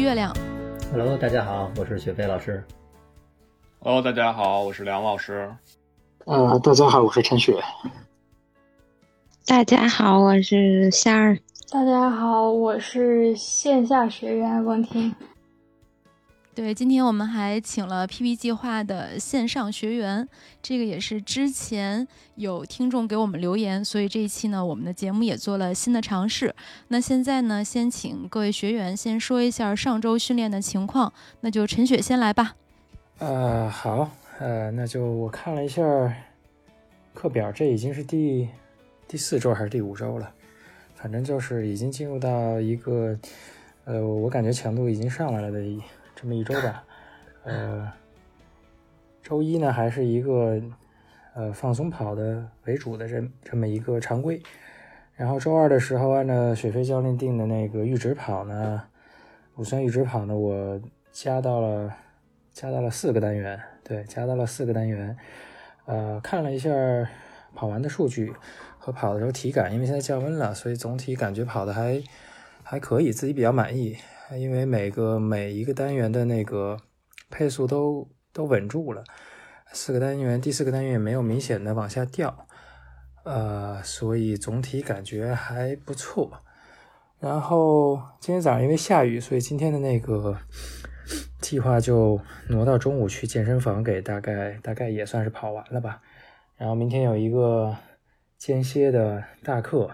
[0.00, 0.34] 月亮。
[0.90, 2.64] Hello，大家好，我是雪飞老师。
[3.80, 5.54] Hello，大家好，我是梁老师。
[6.24, 7.54] 呃，大家好，我是陈雪。
[9.46, 11.38] 大家好，我是夏儿。
[11.70, 15.14] 大家好，我是线下学员王婷。
[16.52, 20.28] 对，今天我们还请了 PP 计划的线上学员，
[20.60, 26.54] 这个也是之前有听众给我们留言，所以这一期呢，我们的节目也做了新的尝试。
[26.88, 32.56] 那现在呢，先请各位学员先说一下上周训练的情况，那就陈雪先来吧。
[33.20, 34.10] 呃，好，
[34.40, 35.82] 呃，那就我看了一下
[37.14, 38.48] 课表，这已经是第
[39.06, 40.30] 第四周还是第五周了，
[40.96, 43.16] 反正就是已经进入到一个，
[43.84, 45.60] 呃，我感觉强度已经上来了的
[46.20, 46.84] 这么一周吧。
[47.44, 47.90] 呃，
[49.22, 50.60] 周一呢还是一个
[51.34, 54.42] 呃放松跑的为主的这这么一个常规，
[55.14, 58.82] 然后周二的时候按照雪飞教练定的那个阈值跑呢，
[59.54, 61.92] 乳酸阈值跑呢，我加到了。
[62.52, 65.16] 加到了四个单元，对，加到了四个单元。
[65.86, 66.68] 呃，看了一下
[67.54, 68.34] 跑完的数据
[68.76, 72.02] 和跑的时候体感，因为现在降温了，所以总体感觉跑的还
[72.64, 73.96] 还可以，自己比较满意。
[74.36, 76.76] 因为每个每一个单元的那个
[77.30, 79.04] 配速都都稳住了，
[79.72, 82.46] 四个单元，第四个单元也没有明显的往下掉，
[83.24, 86.42] 呃，所以总体感觉还不错。
[87.18, 90.38] 然后今天早上因为下雨，所以今天的那个。
[91.40, 96.00] 计划就挪到中午去健身房，给大概大概也算是跑完了吧。
[96.56, 97.74] 然后明天有一个
[98.38, 99.90] 间歇的大课，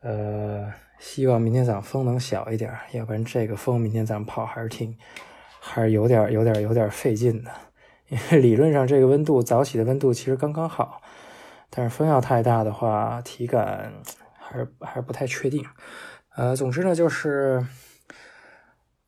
[0.00, 4.96] 呃，希望明天早上风能小一点，要不然这个风明天早上跑还是挺
[5.60, 7.50] 还是有点有点有点费劲的。
[8.08, 11.02] 因为理论上这个温度早起的温度其实刚刚好，
[11.70, 13.92] 但是风要太大的话，体感
[14.38, 15.64] 还是还是不太确定。
[16.36, 17.66] 呃，总之呢就是。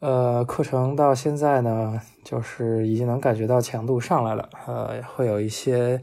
[0.00, 6.00] 呃，课程到现在呢，就是已经能感觉到强度上来了，呃，会有一些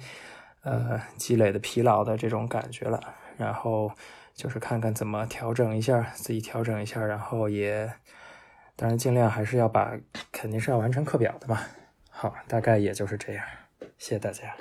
[0.63, 2.99] 呃积累的疲劳的这种感觉了。
[3.37, 3.89] 然后
[4.35, 7.91] 就是看看怎么调整一下，自己调整一下，然后也
[8.75, 9.97] 当然尽量还是要把，
[10.31, 11.61] 肯定是要完成课表的嘛。
[12.09, 13.45] 好，大概也就是这样，
[13.97, 14.53] 谢谢大家。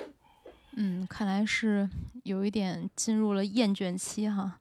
[0.77, 1.89] 嗯，看来是
[2.23, 4.59] 有一点进入了厌倦期哈。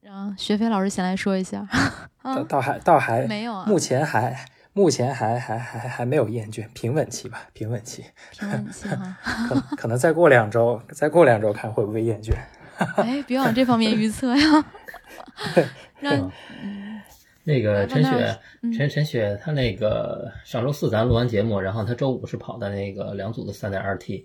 [0.00, 1.64] 然后学飞老师先来说一下，
[2.22, 9.16] 倒倒还倒还没有啊，目前还目前还还还还没有厌倦，平稳期吧，平稳期，平稳期哈，
[9.48, 12.34] 可可能再过两周，再过两周看会不会厌倦。
[12.96, 14.64] 哎，别往这方面预测呀。
[16.00, 16.30] 让
[17.44, 24.24] 那个陈雪，嗯陈陈雪，她那个上周四咱录完节目，然后她周五是跑的那个两组的三点二 T，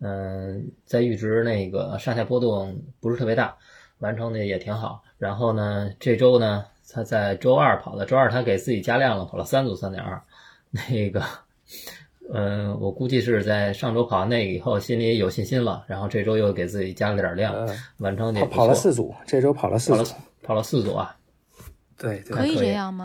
[0.00, 3.56] 嗯，在阈值那个上下波动不是特别大，
[3.98, 5.02] 完成的也挺好。
[5.18, 10.22] 然后呢，这周呢，他在周二跑的，周二他给自己加量了，跑了三组三点二，
[10.70, 11.22] 那个，
[12.32, 17.66] 嗯，我估计是在上周跑完那个以后，心里有信心了，然后这周又给自己加了点量，呃、
[17.98, 21.14] 完成那跑跑了四组，这周跑了四组，跑了四组啊，
[21.98, 23.04] 对，对可以这样吗？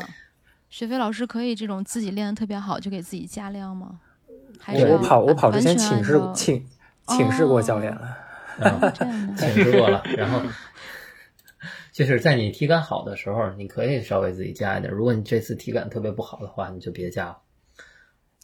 [0.69, 3.99] 雪飞老师可以这种自己练的特别好就给自己加量吗？
[4.57, 6.65] 还是我跑我跑之前请示请
[7.07, 8.17] 请示过教练了，
[8.59, 8.93] 啊，
[9.35, 10.41] 请示过了， 然后
[11.91, 14.93] 就是在你体感好的时候，你可以稍微自己加一点。
[14.93, 17.37] 如果你这次体感特别不好的话，你就别加了。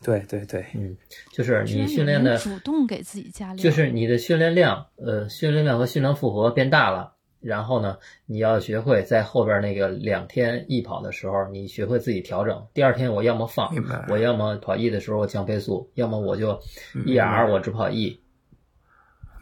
[0.05, 0.95] 对对对，嗯，
[1.31, 7.13] 就是你训练的，主动给自己加量，就是你的训练量，呃，训练量和训练负荷变大了。
[7.41, 12.67] 然后呢，你要学会在后边那个两天一跑的时候，你学会自己调整。
[12.73, 16.59] 第二天我要么放明白，我要么跑 E 的时候我降配速，要么我就
[16.96, 18.19] 嗯 E R 我只跑 E。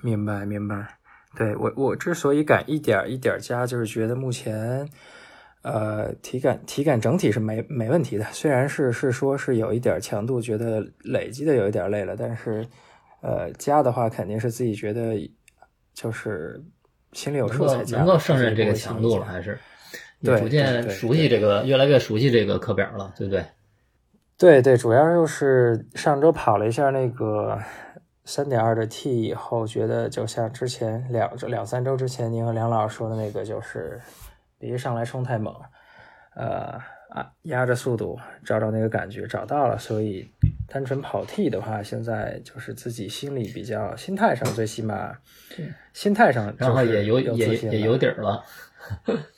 [0.02, 0.98] 明白明白。
[1.38, 4.88] 对我我之所以敢一点儿一点儿加，就是觉得目前。
[5.64, 12.64] 呃，体感体感整体是没没问题的，虽然是是说是有一点强度，觉得累积的有一点累了，但是
[13.22, 15.16] 呃加的话肯定是自己觉得
[15.94, 16.62] 就是
[17.14, 19.58] 心里有数才加，能够胜任这个强度了，还是。
[20.26, 23.44] 对逐渐熟悉这个，越来越熟悉这个课表了，对不对？
[24.38, 27.60] 对对，主要就是上周跑了一下那个
[28.24, 34.00] 三点二的 T 以后，觉得就像之前两周两三周之前您和梁老师说的那个，就是
[34.68, 35.54] 别上来冲太猛，
[36.36, 36.80] 呃
[37.10, 40.28] 啊压着速度找找那个感觉找到了，所以
[40.68, 45.16] 单纯跑 T 的话，现在就是自己心里比较心态上最起码
[45.94, 48.44] 心态上，然后也有有也也有底儿了。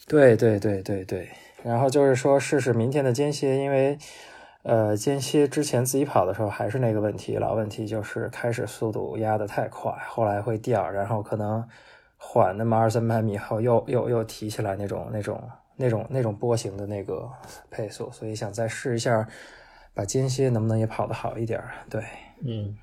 [0.08, 1.30] 对对对对对，
[1.64, 3.98] 然后就是说试试明天的间歇，因为
[4.64, 11.68] 呃间歇之前自己跑的时候还是那个问题，老问题就是开始速度压得太快，后来会掉，然后可能
[12.28, 15.42] 缓那么二三百米后又又又提起来那种那种
[15.76, 17.30] 那种那种波形的那个
[17.70, 19.28] 配速，所以想再试一下，
[19.94, 21.62] 把间歇能不能也跑得好一点？
[21.90, 22.04] 对，
[22.44, 22.76] 嗯。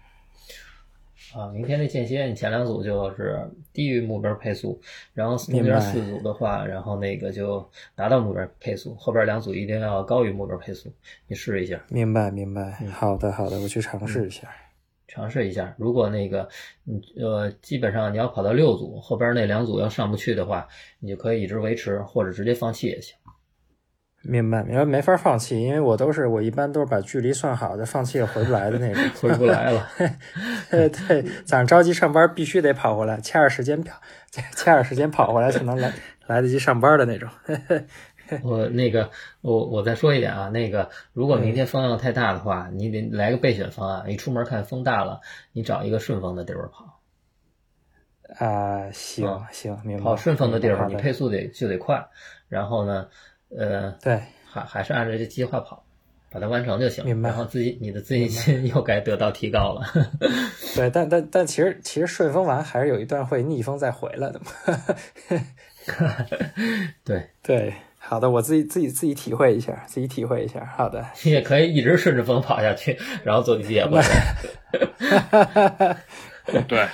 [1.35, 3.41] 啊，明天的间歇，你前两组就是
[3.73, 4.79] 低于目标配速，
[5.15, 10.93] 然后中间四组的话，然后那个就达到目标配速，后边两组一定要高于目标配速，
[11.27, 11.81] 你试一下。
[11.89, 12.73] 明白，明白。
[12.93, 14.47] 好的，好的，我去尝试一下。
[15.09, 16.49] 尝试一下，如果那个，
[16.85, 20.67] 你呃，基本上你要跑到六组，后边那两组要上不去的话，
[21.01, 23.15] 你就可以一直维持，或者直接放弃也行。
[24.25, 29.89] 明白，明白，没法放弃，因为我都是我一般都是把距离算好，再放弃也回不来的那种， 回不来了。
[30.71, 34.01] 对对，早上着急上班，必须得跑回来，掐着时间跑，
[34.55, 35.93] 掐着时间跑回来才能来
[36.29, 37.29] 来得及上班的那种。
[38.45, 44.11] 我那个，我我再说一点啊，那个如果明天风浪太大的话，你得来个备选方案。
[44.11, 45.21] 一出门看风大了，
[45.53, 47.01] 你找一个顺风的地方跑。
[48.39, 50.05] 啊，行行，明白。
[50.05, 52.07] 跑顺风的地方，你配速得就得快，
[52.49, 53.09] 然后呢？
[53.55, 55.85] 呃，对，还还是按照这计划跑，
[56.31, 57.05] 把它完成就行。
[57.05, 57.29] 明白。
[57.29, 59.83] 然后自己你的自信心 又该得到提高了。
[60.75, 64.47] 对，但但但其实其实顺风完还是有一段会逆风再回来的嘛。
[67.05, 67.75] 对 对，
[68.13, 70.63] 好的，我自己自己自己体会一下，自己体会一下。
[70.77, 72.95] 好的，你 也可以一直顺着风跑下去，
[73.25, 75.97] 然后坐地铁回来。
[76.69, 76.87] 对，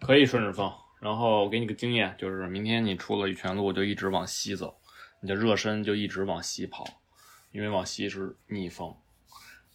[0.00, 0.72] 可以顺着风。
[1.02, 4.74] 然后我给你个经验，就是明天你出了玉泉路，就一直往西走。
[5.20, 6.82] 你的热身就一直往西跑，
[7.52, 8.96] 因为往西是逆风，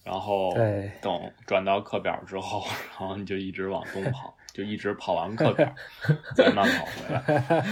[0.04, 0.56] 然后
[1.04, 2.66] 等转到课表之后，
[3.00, 5.74] 然后你就一直往东跑，就一直跑完课表
[6.36, 7.66] 再慢跑回来。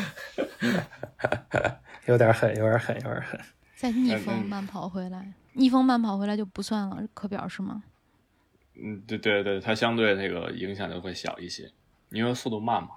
[2.07, 3.37] 有点狠，有点狠，有点狠。
[3.75, 7.83] 再逆风慢跑回来，逆风慢跑回来就不算了课表是吗？
[8.81, 11.69] 嗯，对对对，它相对那个影响就会小一些，
[12.09, 12.89] 因为速度慢嘛。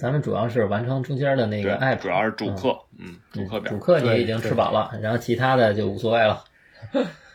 [0.00, 6.42] 咱们主要是完成中间的那个爱，主要是主课，嗯，主课表，主课你已经吃饱了，然后其他的就无所谓了。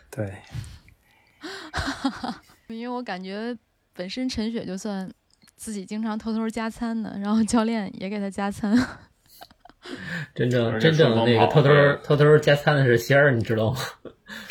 [0.10, 0.34] 对，
[2.76, 3.56] 因为我感觉
[3.94, 5.10] 本身陈雪就算
[5.64, 8.78] 自己经常偷偷加餐的，然后教练也给他加餐。
[10.36, 11.70] 真正真正那个偷偷
[12.04, 13.80] 偷偷加餐的是仙儿，你知道吗？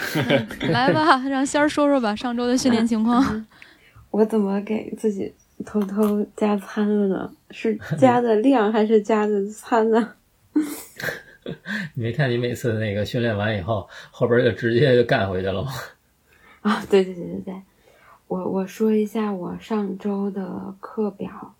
[0.72, 3.46] 来吧，让仙儿说说吧，上周的训练情况。
[4.10, 5.34] 我怎么给自己？
[5.66, 7.30] 偷偷加餐了呢？
[7.50, 10.14] 是加的量还是加的餐呢？
[11.94, 15.70] 你没看你每次那个训练完以后，后边就直接就干回去了吗？
[16.62, 17.62] 啊，对对对对对，
[18.32, 21.55] 我我说一下我上周的课表。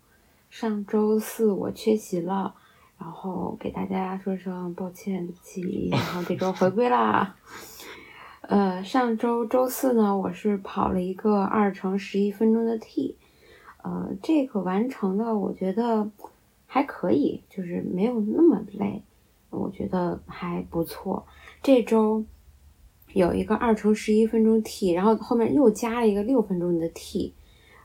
[0.49, 2.55] 上周四我缺席了，
[2.97, 5.89] 然后给大家说声抱歉，对不起。
[5.91, 7.35] 然后这周回归啦。
[8.41, 13.17] 呃，上周周四呢，我是跑了一个二乘十一分钟的 T。
[13.83, 16.09] 呃，这个完成的我觉得
[16.65, 19.03] 还可以，就是没有那么累，
[19.51, 21.27] 我觉得还不错。
[21.61, 22.25] 这周
[23.13, 27.33] 有一个二乘十一分钟 T，然后后面又加了一个六分钟的 T，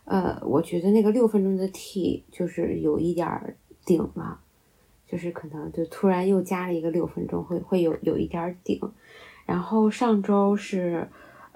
[0.05, 4.41] 呃，我觉得那个六分钟的 T 就是有一点顶了，
[5.07, 8.81] 就是可能就突然又加了一个六分钟，会会有有一点顶。
[9.47, 11.09] 然后上周是。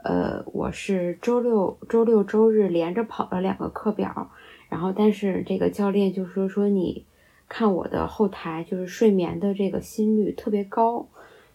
[0.05, 4.33] 呃，我是周六、周六、周日连着跑了两个课表，
[4.69, 7.07] 然后但是这个教练就说说你
[7.49, 11.09] 看我的后台就是睡眠的这个心率特别高，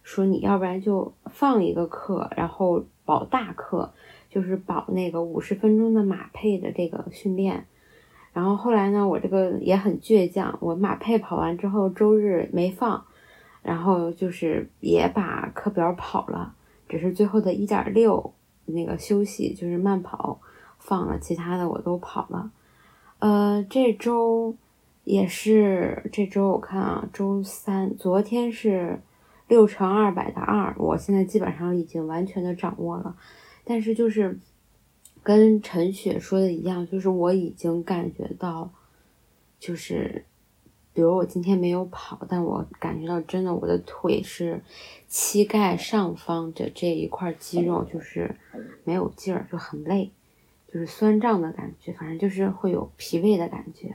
[0.08, 3.92] 说你要不然就放一个课，然后保大课，
[4.30, 7.66] 就是保那个五十分钟的马配的这个训练。
[8.32, 13.04] 然后后来呢，我这个也很倔强，我马配跑完之后周日没放，
[13.62, 16.54] 然后就是也把课表跑了，
[16.88, 18.32] 只是最后的一点六。
[18.64, 20.40] 那个休息就是慢跑
[20.78, 22.50] 放了，其他的我都跑了。
[23.18, 24.56] 呃，这周
[25.04, 29.02] 也是这周，我看啊，周三，昨天是
[29.48, 33.16] 六乘二百的二，我现在基本上已经完全的掌握了。
[33.64, 34.38] 但是就是
[35.22, 38.70] 跟陈雪说的一样，就是我已经感觉到，
[39.58, 40.24] 就是。
[40.94, 44.60] 比如我今天没有跑，但我感觉到真的，我的腿是
[45.06, 48.34] 膝盖上方的这一块肌肉就是
[48.82, 50.10] 没有劲儿，就很累。
[50.66, 53.94] 就是酸胀的感觉，反正就是会有疲惫的感觉。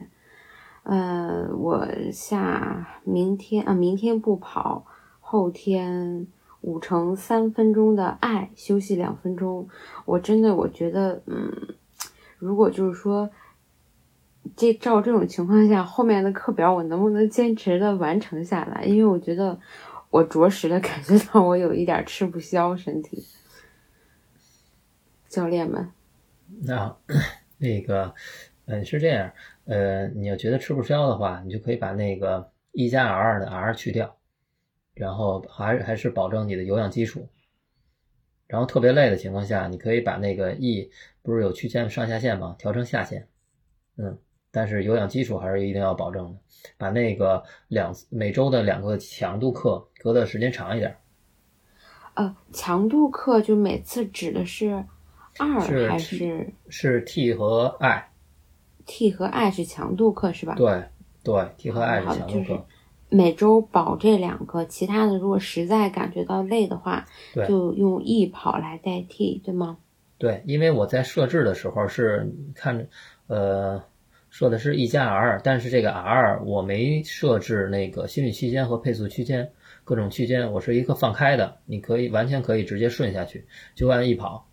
[0.84, 4.86] 呃，我下明天啊，明天不跑，
[5.34, 6.28] 后天
[6.62, 9.68] 五乘三分钟的爱休息两分钟。
[10.06, 11.76] 我真的我觉得，嗯，
[12.38, 13.32] 如果就是说。
[14.58, 18.84] 这照这种情况下，后面的课表我能不能坚持的完成下来？
[18.84, 19.58] 因为我觉得
[20.10, 23.26] 我着实的感觉到我有一点吃不消身体。
[25.30, 25.90] 教练们，
[26.66, 26.94] 那
[27.58, 28.14] 那个，
[28.66, 29.32] 嗯，是这样，
[29.64, 34.18] 呃，你要觉得吃不消的话，你就可以把那个一加 R 的 R 去掉，
[34.94, 37.28] 然后还还是保证你的有氧基础。
[38.48, 42.56] 然后特别累的情况下，你可以把那个 E 不是有区间上下限吗？
[42.60, 43.28] 调成下限，
[43.98, 44.18] 嗯。
[44.56, 46.40] 但是有氧基础还是一定要保证的，
[46.78, 50.96] 把那个两每周的两个强度课隔的时间长一点。
[52.14, 54.86] 呃，强度课就每次指的是
[55.40, 55.60] 二
[55.90, 60.54] 还是是 T 和 I？T 和 I 是强度课是吧？
[60.54, 60.84] 对
[61.24, 62.68] 对，T 和 I 是强度课。
[63.14, 67.06] 每周保这两个，其他的如果实在感觉到累的话，
[67.48, 69.78] 就用易跑来代替，对吗？
[70.18, 72.88] 对，因为我在设置的时候是看
[73.28, 73.84] 呃。
[74.34, 79.52] 说的是 E 加 R，但是这个 R 我没设置那个心率区间和配速区间，
[79.84, 84.48] 各种区间我是一个放开的，你可以完全可以直接顺下去，就按易跑。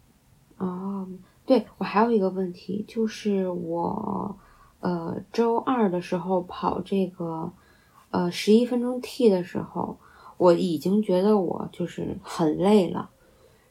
[0.58, 1.08] 哦，
[1.46, 4.38] 对我还有一个问题，就是我
[4.80, 7.50] 呃周二的时候跑这个
[8.10, 9.96] 呃十一分钟 T 的时候，
[10.36, 13.10] 我已经觉得我就是很累了，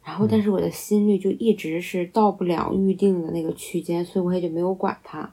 [0.04, 5.32] 然后但是我的心率就一直是到不了预定的那个区间，所以我也就没有管它。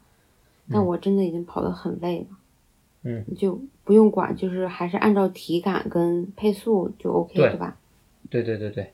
[0.69, 2.27] 但我真的已经跑得很累了，
[3.05, 7.77] 嗯，就不用管，就是还是按照体感跟配速就 OK，对吧？
[8.29, 8.91] 对对对对，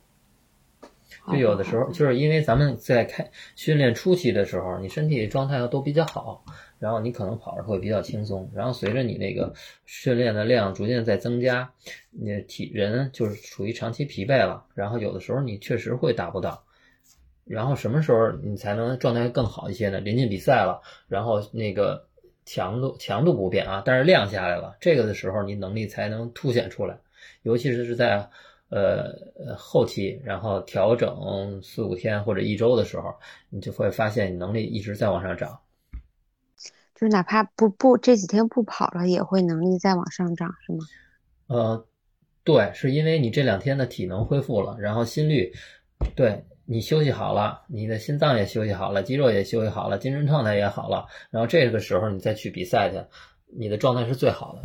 [1.31, 6.45] 就有的时候就是因为咱们在开训练初期的时候，你身体状态都比较好，
[6.81, 9.55] 然后你可能跑着会比较轻松，然后随着你那个
[9.87, 11.73] 训练的量逐渐在增加，
[12.11, 16.65] 你体人就是处于长期疲惫了，然后有的时候你确实会达不到。
[17.45, 20.01] 然后什么时候你才能状态更好一些呢？
[20.01, 22.07] 临近比赛了，然后那个
[22.47, 26.99] 强度强度不变啊，但是量下来了，这个的时候你能力才能凸显出来，
[27.43, 28.29] 尤其是是在
[28.73, 33.15] 呃后期，然后调整四五天或者一周的时候，
[33.51, 35.61] 你就会发现你能力一直在往上涨。
[36.95, 40.79] 就是哪怕不不这几天不跑了，也会能力再往上涨，是吗？
[41.47, 41.87] 呃，
[42.43, 45.53] 对，是因为你这两天的体能恢复了，然后心率，
[46.17, 46.45] 对。
[46.65, 53.05] 你休息好了，你的心脏也休息好了，肌肉也休息好了，精神状态也好了，然后这个时候你再去比赛去，
[53.47, 54.63] 你的状态是最好的。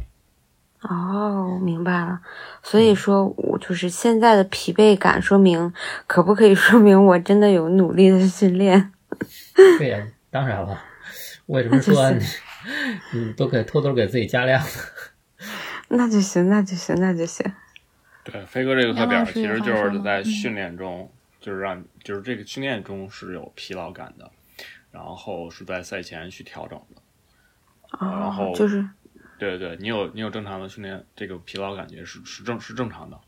[0.82, 2.22] 哦，明白了。
[2.62, 5.74] 所以说，我就是现在的疲惫感，说明
[6.06, 8.92] 可不可以说明我真的有努力的训练？
[9.80, 10.82] 对呀，当然了。
[11.48, 12.24] 为什么说你，
[13.14, 14.64] 你都可以偷偷给自己加量？
[15.90, 17.46] 那就行，那就行，那就行。
[18.24, 21.12] 对，飞哥这个课表其实就是在训练中。
[21.40, 24.30] 就是让，就是这个训练中是有疲劳感的，
[24.92, 27.02] 然后是在赛前去调整的，
[27.92, 28.86] 啊然后就是，
[29.38, 33.20] 对对对，你有你有正常的训练，这个疲劳感觉是是正是正常的，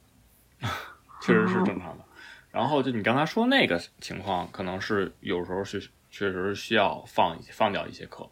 [1.21, 2.03] 确实是正常的。
[2.51, 8.29] 然后就你刚才说那个情况，可能是有时候是确实需要放放掉一些课，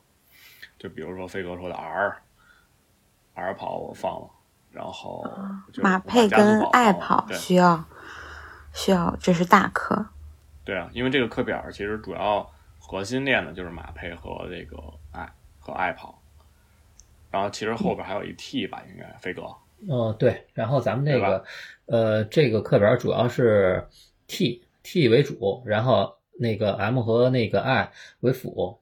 [0.80, 2.22] 就比如说飞哥说的 R
[3.36, 4.30] R 跑我放了，
[4.72, 5.24] 然后
[5.84, 7.86] 马配跟爱跑需要。
[8.74, 10.06] 需要，这是大课。
[10.64, 14.78] 对啊，因为这个课表其实主要核心练的就是马配和这个
[15.12, 16.22] 爱和爱跑，
[17.30, 19.44] 然后其实后边还有一 T 吧，应该飞哥。
[19.88, 20.46] 嗯，对。
[20.54, 21.44] 然后咱们那个
[21.86, 23.88] 呃，这个课表主要是
[24.28, 27.92] T T 为主，然后那个 M 和那个 I
[28.22, 28.80] 为辅。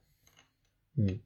[0.98, 1.20] 嗯，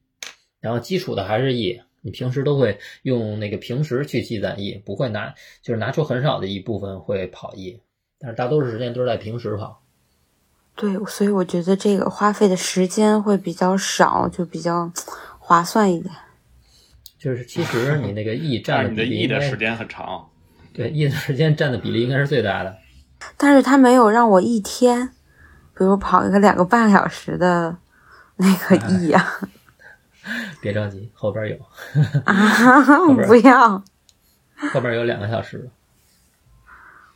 [0.60, 7.80] 然后基础的还是 E，你平时都会用那个平时去积攒 E，不会拿就是拿出很少的一部分会跑 E。
[8.18, 9.80] 但是大多数时间都是在平时跑，
[10.76, 14.92] 对，所以我觉得这个花费的时间会比较少，就比较
[15.38, 16.14] 划算一点。
[17.20, 20.26] 就是其实你那个 E 占的你的 E 的时间很长，
[20.72, 22.74] 对，E 的时间占的比例应该是最大的。
[23.36, 25.08] 但是他没有让我一天，
[25.76, 27.76] 比如跑一个两个半小时的
[28.36, 29.22] 那个 E 呀。
[30.62, 31.56] 别着急，后边有。
[32.24, 32.96] 啊，
[33.26, 33.84] 不要。
[34.72, 35.68] 后边有两个小时。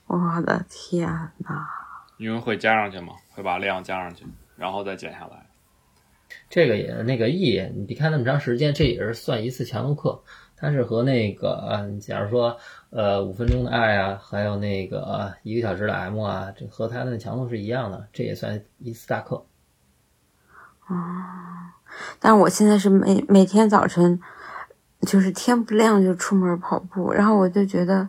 [0.06, 1.08] 我的天
[1.38, 1.66] 呐！
[2.18, 5.44] 因为会加上去嘛，会把量加上去，然后再减下来。
[6.49, 10.23] 这个也那个 E，你别看那么长时间，这也是算一次强度课。
[10.57, 12.57] 它是和那个，假如说
[12.91, 19.45] 呃五分钟的爱啊，还有那个一个小时的 M 啊，这和它的强度是一样的，这也算一次大课。
[22.19, 24.21] 但我现在是每每天早晨，
[25.03, 28.09] 就是天不亮就出门跑步，然后我就觉得，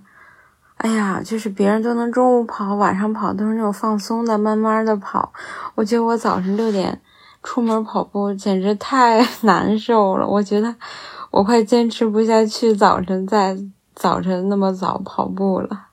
[0.77, 5.33] 哎呀，就是别人都能中午跑、晚上跑，都是那种放松的、慢慢的跑，
[5.73, 7.01] 我觉得我早晨六点
[7.45, 10.75] 出门跑步简直太 难受了，我觉得
[11.29, 13.55] 我快坚持不下去早晨在
[13.93, 15.87] 早晨那么早跑步了，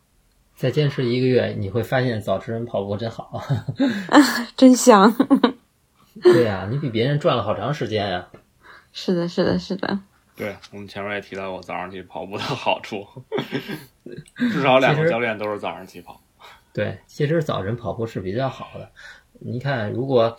[0.56, 3.40] 再坚持一个月，你会发现早晨跑步真好。
[4.56, 5.14] 真香。
[6.22, 8.28] 对呀、你比别人赚了好长时间呀、
[8.92, 10.00] 是的，是的，是的。
[10.34, 13.06] 对我们前面也提到过早上去跑步的好处，
[14.36, 16.20] 至少两个教练都是早上起跑。
[16.72, 18.88] 对，其实早晨跑步是比较好的。
[19.40, 20.36] 你看，如果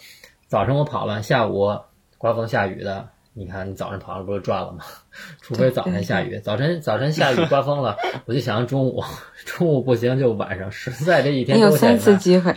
[0.54, 1.80] 早晨我跑了，下午
[2.20, 4.86] 刮风下雨的，你看你早上跑了不是赚了吗？
[5.42, 9.04] 除非早晨下雨，早晨早晨下雨刮风了， 我就想中午，
[9.48, 12.56] 中午不行就晚上，实在这一天你有三次，机会。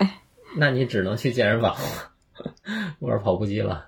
[0.58, 1.74] 那你只能去健身房
[2.98, 3.86] 玩跑步机了。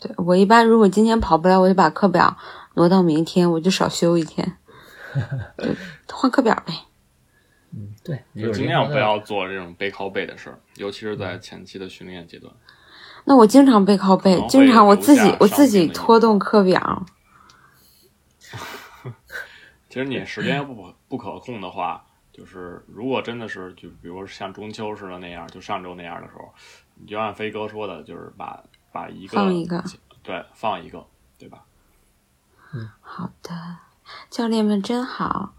[0.00, 2.38] 对我一般如果今天跑不了，我就把课表
[2.72, 4.56] 挪到明天，我就少休一天，
[6.08, 6.72] 就换课表呗。
[7.74, 12.50] 嗯，对，就尽量不要做这种背靠背的事儿，尤其是在前期的训练阶段。
[13.26, 17.04] 那我经常背靠背经常我自己我自己拖动课表。
[19.88, 26.52] 其实你时间不不可控的话，就是如果真的是就比如像中秋似的那样，就上周那样的时候，
[26.94, 29.82] 你就按飞哥说的，就是把把一个放一个
[30.22, 31.04] 对放一个，
[31.38, 31.64] 对吧？
[33.00, 33.50] 好的，
[34.28, 35.54] 教练们真好。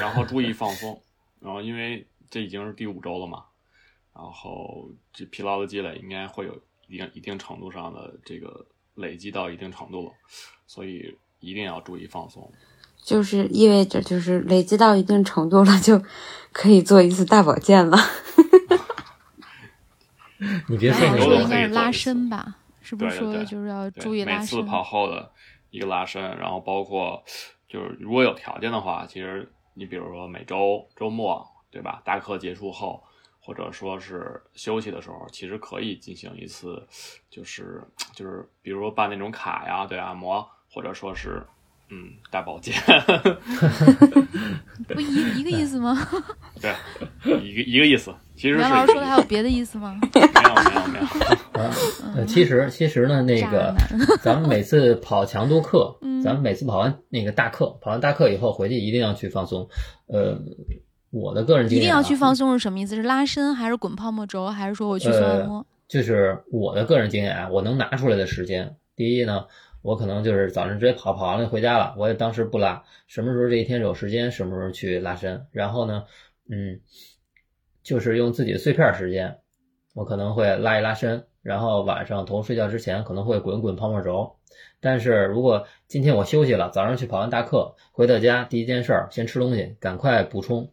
[0.00, 1.00] 然后注意放松，
[1.38, 3.44] 然后因为这已经是第五周了嘛，
[4.12, 10.12] 然后这疲劳的积累应该会有一定一定程度上的这个累积到一定程度了，
[10.66, 12.50] 所以一定要注意放松。
[13.02, 16.02] 就是意味着就是累积到一定程度了，就
[16.52, 17.96] 可以做一次大保健了。
[20.68, 22.56] 你别说哎我说的那个应该是拉伸吧？
[22.82, 24.40] 是不是说就是要，注意拉伸？
[24.40, 25.30] 每次跑后的
[25.70, 27.22] 一个拉伸，然后包括
[27.68, 33.02] 就是如果有条件的话，其实你比如说每周周末对吧，大课结束后，
[33.46, 36.82] 或者说是休息的时候，其实可以进行一次，
[37.30, 37.80] 就是
[38.12, 41.40] 就是比如说办那种卡呀，对按摩，或者说是
[41.88, 42.74] 嗯大保健
[44.88, 45.96] 不一一个意思吗？
[46.60, 46.74] 对，
[47.40, 48.12] 一个一个意思。
[48.34, 49.98] 其实是梁老师说的还有别的意思吗？
[50.12, 50.26] 没有
[50.90, 51.04] 没有
[52.12, 53.74] 没有，其实其实呢，那个
[54.20, 59.68] 咱们每次跑强度课，嗯咱们每次跑完那个大课，跑完大课以后回去一定要去放松。
[60.08, 60.38] 呃，
[61.10, 62.96] 我的个人经验一定要去放松是什么意思？
[62.96, 65.64] 是拉伸还是滚泡沫轴，还是说我去做按摩？
[65.88, 69.46] 就是我的个人经验啊，我能拿出来的时间，第一呢，
[69.82, 75.46] 我可能就是早上直接跑，跑完了回家了，我也当时不拉，什么时候这一天有时间，什么时候去拉伸。
[75.52, 76.04] 然后呢，
[76.50, 76.80] 嗯，
[77.84, 79.38] 就是用自己的碎片时间，
[79.94, 84.34] 我可能会拉一拉伸，然后晚上头睡觉之前可能会滚滚泡沫轴。
[84.80, 90.72] 但是如果今天我休息了，早上去跑完大课，回到家第一件事儿先吃东西，赶快补充，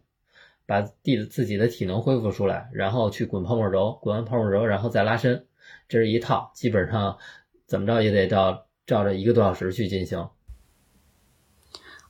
[0.66, 5.46] 把地自己的体能恢复出来，然后去滚泡沫轴，滚完泡沫轴，然后再拉伸，
[5.88, 7.18] 这是一套，基本上
[7.66, 10.18] 怎么着也得照照着一个多小时去进行。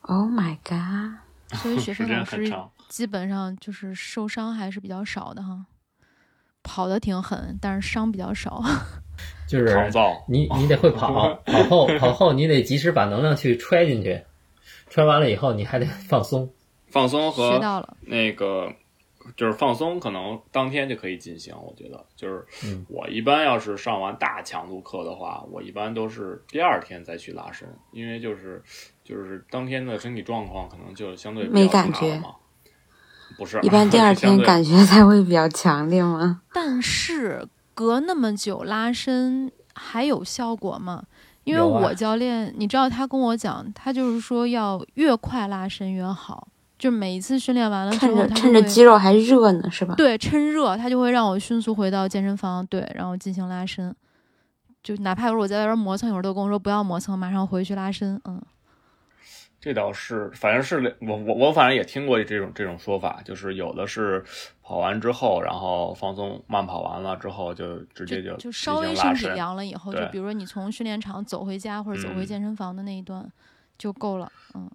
[0.03, 1.19] Oh my god！
[1.59, 2.53] 所以学 生老师。
[2.89, 5.67] 基本上就是受伤还是比较少的哈，
[6.63, 8.63] 跑的挺狠，但是伤比较少。
[9.49, 9.91] 就是
[10.29, 14.25] 你你得会跑， 跑后跑后你得及时把能量去揣进去，
[14.89, 16.54] 揣完了以后你还得放松。
[16.95, 17.59] 放松和
[18.03, 18.73] 那个
[19.37, 21.53] 就是放松，可能当天就可以进行。
[21.57, 28.63] 我觉得，就是嗯我一般要是上完大强度课的话，我一般都是第二天再去拉伸，因为就是
[29.03, 32.37] 就是当天的身体状况可能就相对没感觉嘛。
[33.37, 36.43] 不是，一般第二天感觉才会比较强烈吗？
[36.55, 41.03] 但是隔那么久拉伸还有效果吗？
[41.43, 46.49] 因为我教练，你知道他跟我讲，他就是说要越快拉伸越好，
[46.85, 49.95] 就是每一次训练完了之后，趁着他趁着肌肉还热呢，是吧？
[49.95, 53.97] 对，趁热他就会让我迅速回到健身房，对，然后进行拉伸。
[54.83, 58.21] 就哪怕有时候我在外边磨蹭，有时候都跟我说不要磨蹭，马上回去拉伸。
[58.27, 58.39] 嗯，
[59.59, 64.23] 这倒是，反正是我我我反正也听过这种这种说法，就是有的是
[64.61, 69.27] 跑完之后，然后放松慢跑完了之后，就直接就就进稍微身体。
[69.29, 73.27] 凉了以后，就比如说你从训练场走回家或者走回嗯健身房的那一段
[73.79, 74.31] 就够了。
[74.55, 74.71] 嗯，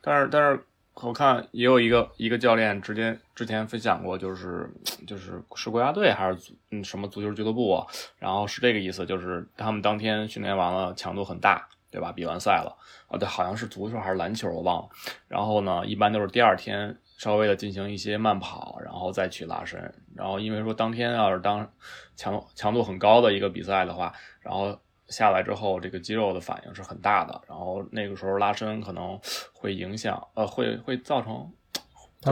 [0.00, 0.60] 但是但是
[0.94, 4.70] 我看也有一个一个教练之前之前分享过，就是
[5.06, 7.84] 就是是国家队还是足嗯什么足球俱乐部，
[8.18, 12.12] 然后是这个意思，就是他们当天训练完了，强度很大，对吧？
[12.12, 12.76] 比完赛了
[13.08, 14.88] 啊，对，好像是足球还是篮球，我忘了。
[15.28, 19.92] 然后呢，一般都是第二天稍微的进行一些慢跑，然后再去拉伸。
[20.14, 21.68] 然后因为说当天要是当
[22.14, 24.78] 强强度很高的一个比赛的话，然后
[25.12, 29.20] 下来之后，这个肌肉的反应是很大的，然后那个时候拉伸可能
[29.52, 31.52] 会影响，呃，会会造成，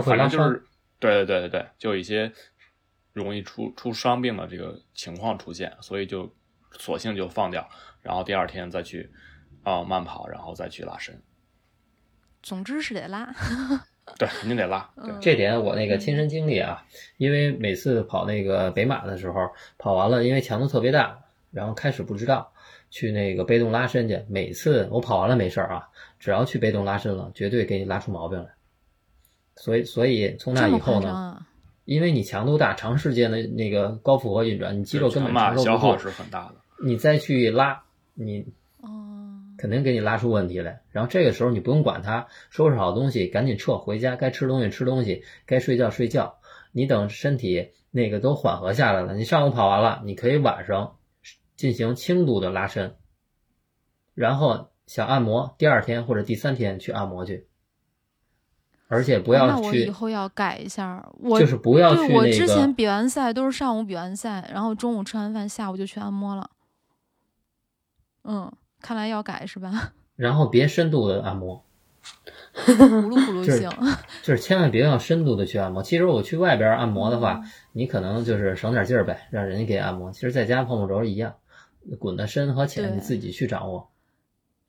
[0.02, 0.64] 反正就是，
[0.98, 2.32] 对对对对对，就有一些
[3.12, 6.34] 容易出出伤病的这个情况出现，所以就
[6.72, 7.68] 索性就放掉，
[8.00, 9.12] 然后第二天再去
[9.62, 11.22] 啊、慢跑，然后再去拉伸，
[12.42, 13.32] 总之是得拉。
[14.18, 14.90] 对，肯定得拉，
[15.20, 16.84] 这点我那个亲身经历啊，
[17.16, 22.52] 因为每次跑那个北马的时候，跑完了因为强度特别大，然后开始不知道
[22.90, 28.50] 去那个被动拉伸去，每次我跑完了没事儿啊，只要去被动拉伸了，绝对给你拉出毛病来。
[29.56, 31.46] 所以所以从那以后呢，啊？
[31.84, 37.82] 因为你强度大，长时间的那个高负荷运转，你肌肉根本承受不住消耗是，很大的，你再去拉，
[38.14, 38.46] 你
[38.80, 38.88] 哦，
[39.58, 40.82] 肯定给你拉出问题来。
[40.90, 46.38] 然后这个时候你不用管它，收拾好东西赶紧撤回家，该吃东西吃东西，该睡觉睡觉。
[46.72, 50.96] 你等身体那个都缓和下来了，你上午跑完了，你可以晚上
[51.60, 52.96] 进行轻度的拉伸，
[54.14, 57.48] 然后想按摩，第二天或者第三天去按摩去，
[58.88, 61.06] 而且不要那要我以，后要改一下。
[61.18, 66.48] 我就是不要去对我之前，比完赛都是上午比完赛，然后中午吃完饭，下午就去按摩了。
[68.24, 69.92] 嗯，看来要改是吧？
[70.16, 71.62] 然后别深度的按摩。
[72.54, 73.70] 呼噜呼噜 就是行。
[74.22, 75.82] 就是千万别要深度的去按摩。
[75.82, 77.42] 其实我去外边按摩的嗯话，
[77.72, 80.10] 你可能就是省点劲儿呗，让人家给按摩。
[80.10, 81.34] 其实在家碰碰轴一样，
[81.98, 83.90] 滚的深和浅你自己去掌握。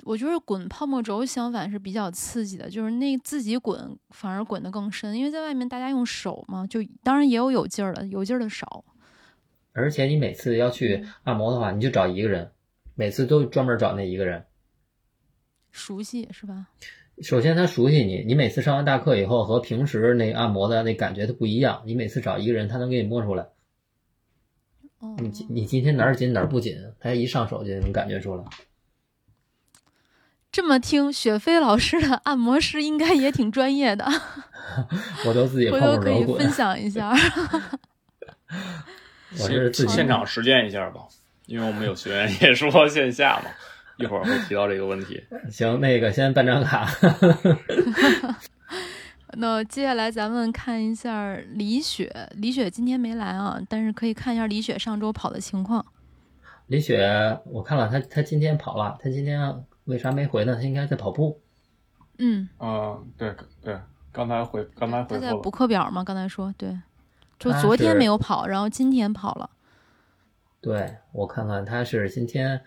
[0.04, 8.84] 我觉得滚泡沫轴相反是比较刺激的，就是那自己滚反而滚得更深，因为在外面大家用手嘛，就当然也有有劲儿的，有劲儿的少。
[9.74, 12.52] 而且你每次要去按摩的话，你就找一个人，
[12.96, 14.44] 每次都专门找那一个人。
[15.70, 16.68] 熟悉是吧？
[17.22, 21.84] 首先他熟悉你，你每次上完大课以后和平时那按摩的那感觉它不一样。
[21.86, 23.48] 你每次找一个人，他能给你摸出来，
[25.02, 28.44] 哦，你今你今天哪儿紧哪儿不紧，他一上手就能感觉出来。
[30.52, 34.06] 这么听，雪飞老师的按摩师应该也挺专业的，
[35.26, 37.12] 我都自己泡回头可以分，享一下。
[39.40, 41.02] 我是自己现场实践一下吧，
[41.48, 43.50] 因为我们有学员也说线下嘛，
[43.98, 45.24] 一会儿会提到这个问题。
[45.50, 46.86] 行，那个先办张卡。
[49.38, 55.86] 那接下来咱们看一下李雪，李雪今天没来啊，但是可以看一下李雪上周跑的情况。
[56.67, 60.56] 李雪，我看了她，她今天跑了，她今天为啥没回呢？
[60.56, 61.39] 她应该在跑步。
[62.17, 63.80] 嗯，嗯，对对，
[64.12, 66.04] 刚才回刚才回复了他在补，课表吗？
[66.04, 66.78] 刚才说对，
[67.39, 69.50] 就昨天没有跑，然后今天跑了。
[70.62, 72.62] 对我看看，她是今天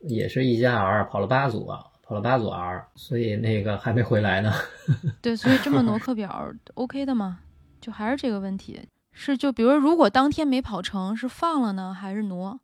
[0.00, 4.52] 也是一加 R 跑了八组啊，跑了八组 R，所以那个还没回来呢。
[5.22, 7.38] 对，所以这么 挪课表 OK 的吗？
[7.80, 8.80] 就还是这个问题，
[9.12, 12.58] 是就比如如果当天没跑成，是放了呢，还是挪？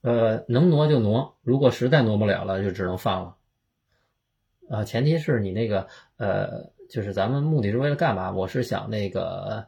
[0.00, 3.36] 呃，能挪就挪，如果实在挪不了了，就只能放了。
[4.68, 5.86] 呃，前提是你那个
[6.16, 8.32] 呃，就是咱们目的是为了干嘛？
[8.32, 9.64] 我是想那个，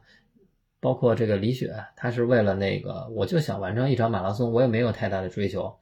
[0.81, 5.73] 包括这个李雪，她是为了那个，我就想完成一场马拉松，我也没有太大的追求。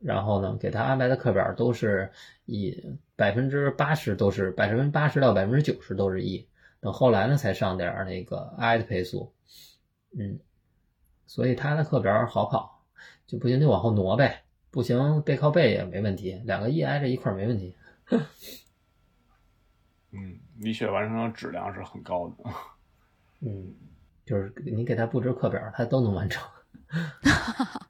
[0.00, 2.10] 然后呢，给他安排的课表都是
[2.44, 6.48] 以百分之八十都是百分之八十到百分之九十都是 E，
[6.80, 9.32] 等后来呢才上点儿那个 I 的配速，
[10.18, 10.38] 嗯，
[11.26, 12.74] 所以他的课表好跑。
[13.26, 17.74] 就不行就往后挪呗，不行背靠背也没问题，两个 E 挨着一块儿没问题。
[20.12, 22.44] 嗯，李雪完成的质量是很高的。
[23.42, 23.74] 嗯，
[24.24, 26.48] 就是你给他布置课表，他都能完成。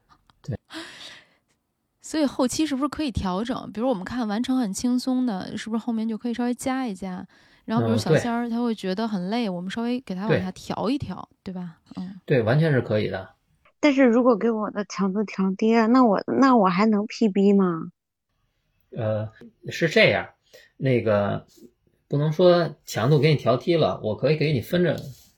[2.07, 3.69] 所以后期是不是可以调整？
[3.73, 7.27] 比如我们看完成很轻松的，是不是后面就可以稍微加一加？
[7.65, 11.79] 然后比如小仙儿他会觉得很累，我们稍微给他往下调一调，对吧？
[11.97, 13.31] 嗯，对，完全是可以的。
[13.81, 17.91] 但是如果给我的强度调低了，那我那我还能 PB 吗？
[18.91, 19.29] 呃，
[19.69, 20.29] 是这样，
[20.77, 21.45] 那个
[22.07, 24.95] 不能说强度给你调低了，我可以给你分着，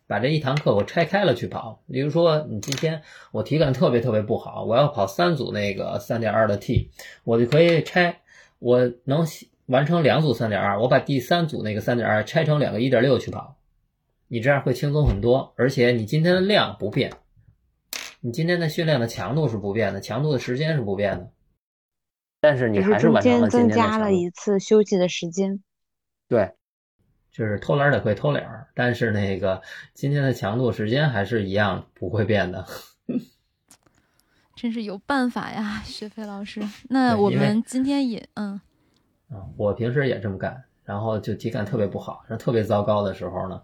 [0.10, 1.84] 把这一堂课我拆开了去跑。
[1.88, 6.90] 比如说你今天我体感特别特别不好，我要跑三组那个三点二的 T，
[7.24, 8.20] 我就可以拆，
[8.58, 9.28] 我能
[9.68, 13.56] 完成两组三点二，我把第三组那个三点二拆成两个一点六去跑，
[14.28, 17.14] 你这样会轻松很多，而且你今天的量不变，
[18.20, 21.32] 你今天的训练的强度是不变的，强度的时间是不变的。
[22.42, 25.62] 但是你还是完成了今天的增加了一次休息的时间。
[26.28, 26.54] 对，
[27.32, 29.62] 就是偷懒儿得会偷懒儿，但是那个
[29.94, 32.66] 今天的强度时间还是一样不会变的。
[34.56, 36.62] 真是有办法呀，雪飞老师。
[36.90, 38.60] 那我们今天也嗯，
[39.30, 43.62] 啊，我平时也这么干，然后就体感特别不好，然后特别糟糕的时候呢，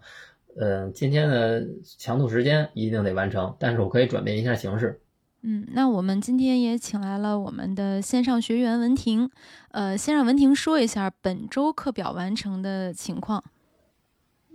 [0.56, 1.62] 呃，今天的
[1.98, 5.02] 强度时间一定得完成，但是我可以转变一下形式，
[5.42, 9.30] 嗯，那我们今天也请来了我们的线上学员文婷，
[9.72, 13.44] 呃，先让文婷说一下本周课表完成的情况。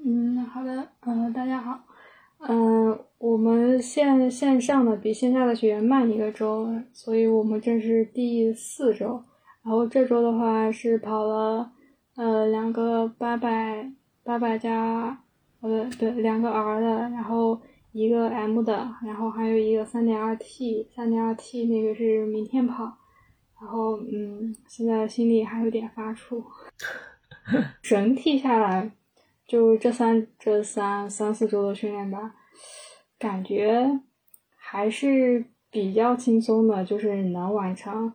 [0.04, 1.80] 嗯，好的，呃，大家好，
[2.40, 9.24] 嗯、我们线线上的比线下的学员慢一个周，所以我们这是第四周，
[9.64, 11.72] 然后这周的话是跑了
[12.16, 13.92] 呃两个八百
[14.24, 15.22] 八百加，
[15.62, 17.62] 呃对，两个 R 的，然后
[17.92, 18.74] 一个 M 的，
[19.06, 22.86] 然后还有一个三点二 T，三点二 T 那个是明天跑，
[23.62, 26.44] 然后嗯，现在心里还有点发怵，
[27.84, 28.94] 整体下来。
[29.52, 32.36] 就这三这三三四周的训练吧，
[33.20, 34.00] 感觉
[34.56, 38.14] 还是比较轻松的，就是能完成。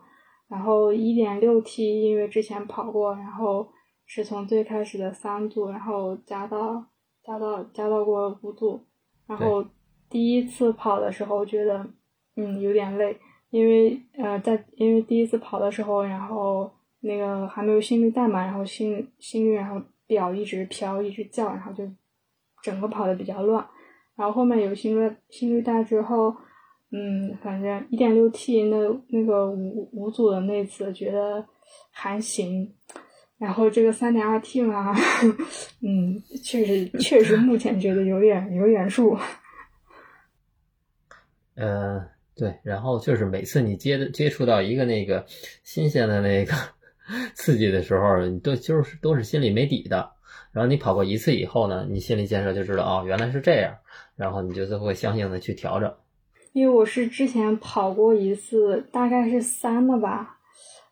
[0.48, 3.68] 然后一点六 T，因为之前跑过，然后
[4.06, 6.82] 是从最开始的三组，然后加到
[7.22, 8.82] 加到加到过五组。
[9.26, 9.62] 然后
[10.08, 11.86] 第一次跑的时候觉得
[12.36, 13.14] 嗯有点累，
[13.50, 19.86] 因为呃在因为第一次跑的时候，然后那个还没有心率带嘛，然后心心率然后。
[20.06, 21.84] 表一直飘，一直叫，然后就
[22.62, 23.66] 整个跑的比较乱。
[24.14, 26.34] 然后后面有心率心率带之后，
[26.90, 28.76] 嗯，反正一点六 T 那
[29.08, 31.44] 那个五五组的那次觉得
[31.90, 32.74] 还行。
[33.38, 34.94] 然后这个三点二 T 嘛，
[35.82, 39.14] 嗯，确实确实目前觉得有点有点数。
[41.54, 42.02] 呃，
[42.34, 45.26] 对，然后就是每次你接的接触到一个那个
[45.62, 46.52] 新鲜的那个。
[47.34, 50.12] 刺激的时候，你都就是都是心里没底的。
[50.52, 53.74] 然后你跑过一次以后呢，你心理建设就知道哦，原来是这样。
[54.16, 55.94] 然后你就会相应的去调整。
[56.52, 60.38] 因为我是之前跑过一次，大概是三的吧，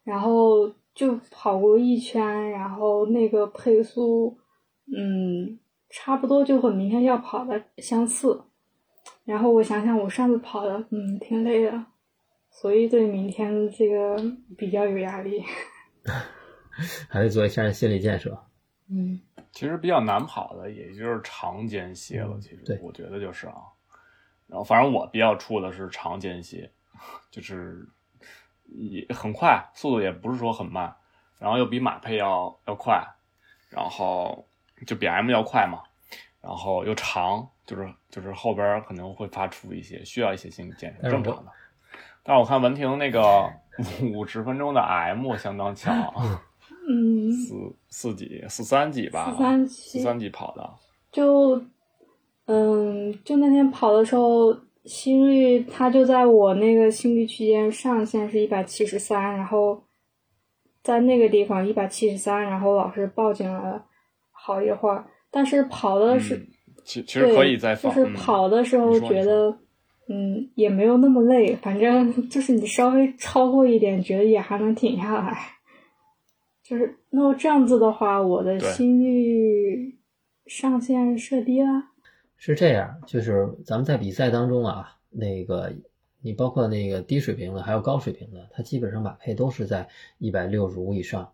[0.04, 4.36] 然后就跑过一圈，然后那个配速，
[4.94, 8.42] 嗯，差不多就和明天要跑的相似。
[9.24, 11.86] 然后我想想，我上次跑的，嗯，挺累的，
[12.50, 14.14] 所以对明天这个
[14.58, 15.42] 比较有压力。
[17.08, 18.38] 还得做一下心理建设。
[18.88, 19.20] 嗯，
[19.52, 22.38] 其实比较难跑的，也就是长间歇了。
[22.40, 23.54] 其实我觉得就是啊，
[24.46, 26.70] 然后反正我比较怵的是长间歇，
[27.30, 27.88] 就是
[28.66, 30.94] 也很快，速度也不是说很慢，
[31.38, 33.02] 然后又比马配要要快，
[33.70, 34.46] 然后
[34.86, 35.82] 就比 M 要快嘛，
[36.42, 41.50] 然后又长，就是就是后边可能会发出一些需要一些心理建设，正常的。
[42.22, 43.50] 但是我看文婷那个
[44.02, 46.12] 五十分钟的 M 相当强，
[46.88, 47.54] 嗯，四
[47.88, 50.70] 四几四三几吧，四三四三几跑的，
[51.10, 51.60] 就
[52.46, 59.82] 嗯，就那天跑的时候，心率它就在我那个心率区间上限是一百七十三，然后
[60.82, 63.84] 在那个地方一百七十三，然后老师报警了
[64.30, 66.46] 好一会儿，但是跑的是，
[66.84, 69.58] 其其实可以再放，就是跑的时候觉得。
[70.06, 75.38] 嗯，也没有那么累，反正 就是你稍微超过一点，觉得也还能挺下来。
[76.64, 79.98] 就是那这样子的话，我的心率
[80.46, 81.68] 上限设低了。
[82.38, 85.70] 是这样，就是咱们在比赛当中啊，那个
[86.22, 91.30] 你包括那个低水平的，还有高水平的，它基本上马配都是在一百六十五以上，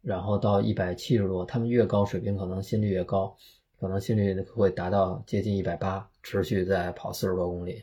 [0.00, 3.36] 然后到一百七十多，他们越高水平，可能心率越高。
[3.78, 7.82] 可能心率会达到接近一百八，持续在跑四十多公里。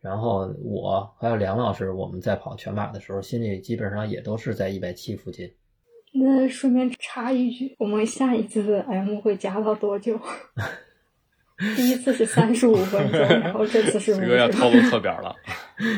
[0.00, 5.48] 然后我还有梁老师，我们在跑全马的时候，心率基本上也都是在一百七附近。
[6.18, 10.18] 那顺便插一句，我们下一次的 M 会加到多久？
[11.74, 15.34] 第一次是三十五分钟， 然后这次是这个要透露课表了。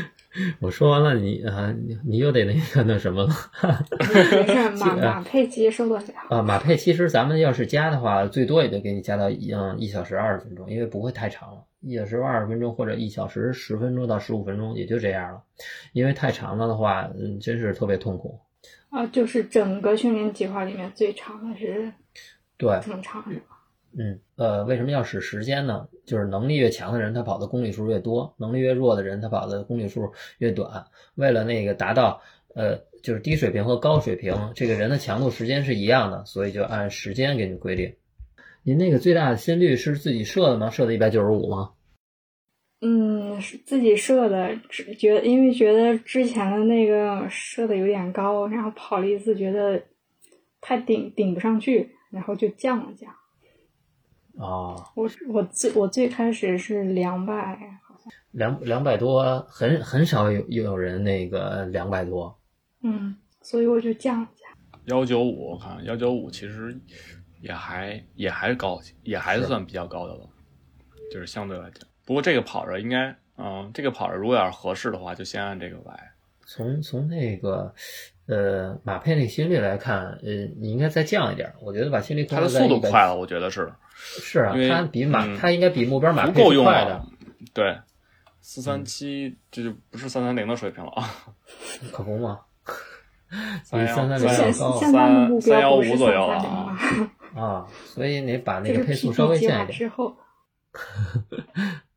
[0.61, 3.31] 我说完了，你啊，你你又得那个那什么了。
[4.14, 6.04] 没事，马马佩接受得了。
[6.28, 15.42] 啊，马佩其实咱们要是加的话，最多也就给你加到一嗯一小时二十分钟，因为不会太长了，一小时二十分钟或者一小时十分钟到十五分钟也就这样了，
[15.92, 18.38] 因为太长了的话，嗯，真是特别痛苦。
[18.90, 21.92] 啊，就是整个训练计划里面最长的是，
[22.57, 23.57] 对，这么长是吧？
[23.96, 25.88] 嗯，呃，为什么要使时间呢？
[26.05, 30.85] 就是能力越强的人，他跑的公里数越多；能力越弱的人，他跑的公里数越短。
[31.14, 32.20] 为了那个达到，
[32.55, 37.94] 呃，就是低水平和高水平，这个人的强度时间是一样的，所以就按时间给你规定。
[38.62, 40.70] 您那个最大的心率是自己设的吗？
[40.70, 41.70] 设的一百九十五吗？
[42.81, 49.83] 嗯，是自己设的，只觉因为觉得之前的那个设的有点高，然后跑了一次觉得
[50.61, 53.12] 太顶顶不上去，然后就降了降。
[54.35, 57.35] 哦，我我最我最开始是两百，
[57.85, 62.38] 好像两两百多，很很少有有人那个两百多，
[62.85, 64.49] 嗯，所以我就降了降。
[64.85, 66.81] 幺九五，我看幺九五其实
[67.41, 70.31] 也还也还高，也还算比较高的了，
[71.12, 71.88] 就是相对来讲。
[72.09, 76.12] 不过这个跑着应该嗯，这个跑着如果要是合适的话，就先按这个来。
[76.47, 77.75] 从从那个
[78.27, 81.53] 呃马配那个心率来看，呃，你应该再降一点。
[81.61, 83.71] 我觉得把心率它的速度快了，我觉得是。
[83.94, 87.05] 是啊，因为它比马嗯它应该比目标马够用快的，。
[87.53, 87.79] 对，
[88.40, 91.11] 四三七这就不是三三零的水平了啊，
[91.92, 92.40] 可不嘛？
[93.29, 96.79] 比三幺三三零要高现在的目三幺五左右了啊？
[97.37, 99.79] 啊，所以你把那个配速稍微降一点。
[99.79, 100.16] 之后，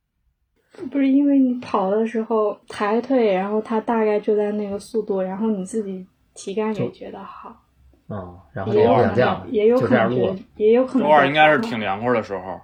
[0.90, 7.56] 不是因为你跑的时候抬腿，然后它大概就在那个速度，然后你自己体感也觉得好，
[8.10, 10.40] 嗯，然后也有可能也有可能。
[10.56, 12.60] 也有可能周二应该是挺凉快的时候。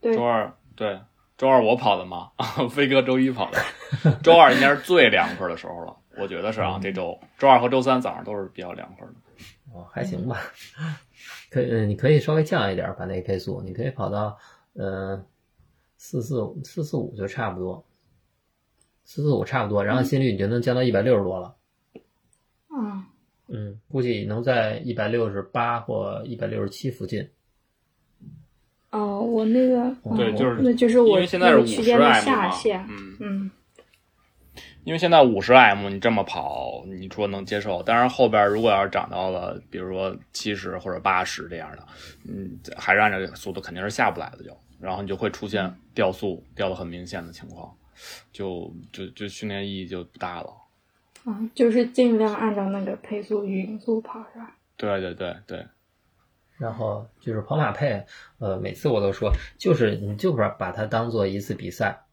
[0.00, 0.98] 对周二对，
[1.36, 2.30] 周二我跑的嘛，
[2.70, 9.12] 飞哥周一跑的，周二应该是最凉快的时候了，我觉得是啊，这周周二和周三早上都是比较凉快的。
[9.72, 10.38] 哦，还行吧。
[11.50, 14.36] 可以，呃你可以稍微降一点，把那个配速，你可以跑到
[14.74, 15.22] 呃
[16.02, 17.84] 四四五四四五就差不多，
[19.04, 21.54] 四四五差不多，然后心率你就能降到一百六十多了。
[22.74, 23.04] 嗯，
[23.48, 27.28] 嗯，估计能在一百六十八或一百六十七附近。
[28.88, 33.50] 哦，我那个对，嗯就是那就是我因为现在是那五十 M 嘛下限，嗯，嗯，
[34.84, 41.86] 因为现在五十 M 你这么跑，你说能接受，但是后边如果要是涨到了，比如说七十或者八十这样的，
[42.26, 47.76] 嗯，还是按照这个速度肯定是下不来的就，然后你就会出现掉速掉的很明显的情况，
[48.32, 50.56] 就就就训练意义就不大了。
[51.24, 54.56] 啊，就是尽量按照那个配速匀速跑是吧？
[54.78, 55.66] 对对对对，
[56.56, 58.02] 然后就是跑马配，
[58.38, 62.04] 呃，每次我都说，就是你就是把它当做一次比赛，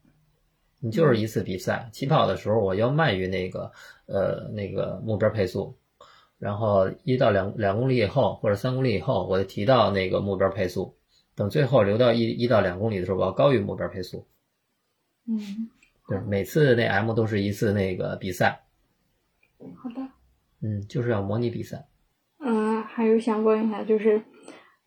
[0.82, 1.90] 你就是一次比赛。
[1.94, 3.72] 起跑的时候我要慢于那个
[4.08, 5.78] 呃那个目标配速，
[6.38, 10.98] 然后一到两两公里以后或者三公里以后，我就提到那个目标配速，
[11.38, 14.26] 等最后留到一一到两公里的时候，我要高于目标配速。
[15.28, 15.70] 嗯，
[16.08, 18.64] 对，每次那 M 都是一次那个比赛，
[19.76, 20.02] 好的。
[20.62, 21.86] 嗯，就是要模拟比赛。
[22.40, 24.20] 嗯，还有想问一下，就是，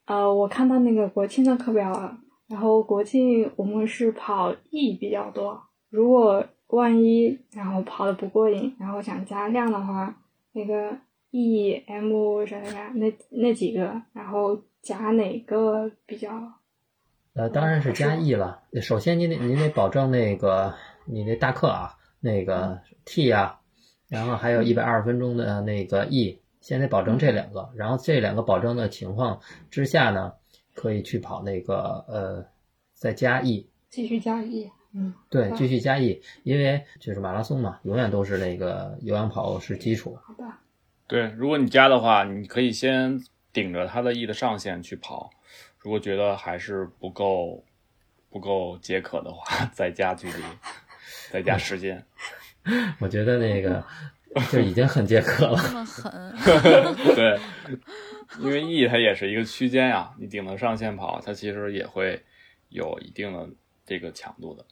[0.06, 10.20] 呃，我看到那个国庆的课表了，然后国庆我们是跑 E 比较多，如果万一然后跑的不过瘾，然后想加量的话，
[10.52, 10.98] 那个
[11.30, 16.30] E、M 啥啥那那几个，然后加哪个比较？
[17.34, 18.62] 呃，当然是加 E 了。
[18.82, 23.60] 首先，你得你得保证那个你那大课啊，那个 T 啊，
[24.08, 27.70] 然后还有一百二十分钟的那个 E，先得保证这两个。
[27.76, 29.40] 然后这两个保证的情况
[29.70, 30.32] 之下呢，
[30.74, 32.46] 可以去跑那个呃，
[32.94, 33.68] 再加 E。
[33.88, 34.70] 继续加 E？
[34.92, 40.18] 嗯，对，继续加 E，因为就是马拉松嘛，永远都是那个有氧跑是基础。
[40.20, 40.60] 好吧。
[41.06, 43.20] 对，如果你加的话，你可以先
[43.52, 45.30] 顶着它的 E 的上限去跑，
[45.78, 47.64] 如果觉得还是不够
[48.28, 50.42] 不够解渴的话， 再加距离，
[51.30, 52.04] 再加时间。
[53.00, 53.84] 我觉得那个
[54.50, 55.58] 就已经很解渴了。
[55.62, 57.40] 这么狠，对，
[58.40, 62.22] 因为 E 它也是一个区间呀，你顶着上限跑，它其实也会
[62.68, 63.48] 有一定的
[63.84, 64.64] 这个强度的。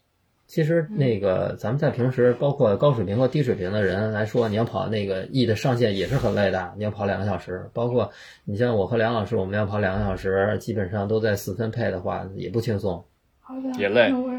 [0.48, 6.72] 其实那个咱们在平时，包括高水平和低水平的人来说，你要跑那个 E 的上限也是很累的。
[6.78, 8.10] 你要跑两个小时，包括
[8.46, 13.04] 你像我和梁老师，我们要跑两个小时，基本上都在四分配的话，也不轻松。
[13.40, 14.30] 好的，也累那我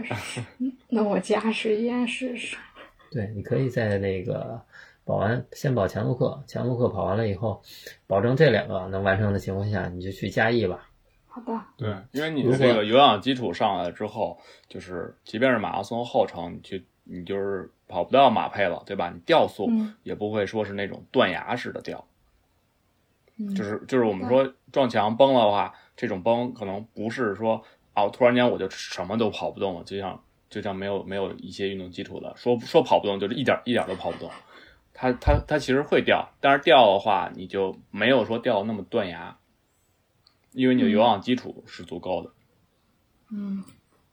[0.90, 2.58] 那我加时验试试。
[3.12, 4.60] 对，你可以在那个
[5.06, 7.62] 跑完先跑强度课，强度课跑完了以后，
[8.08, 10.89] 保证这两个能完成的情况下，你就去加 E 吧。
[11.32, 19.12] 好的，对，因为你的这个有氧基础上来之后，就是即便是马拉松后程，你去你就是跑不到马配了，对吧？
[19.14, 19.94] 你掉速嗯。
[20.04, 22.04] 也不会说是那种断崖式的掉，
[23.38, 27.64] 嗯，就是就是我们说撞墙崩了的话，这种崩可能不是说
[27.94, 34.32] 啊，突然间我就什么都跑不动了，就像就像没有没有一些运动基础的，说说跑不动就是一点一点都跑不动，
[34.94, 39.38] 它它它其实会掉，但是掉的话你就没有说掉那么断崖，
[40.54, 42.32] 因为你的有氧基础是足够的，
[43.32, 43.64] 嗯，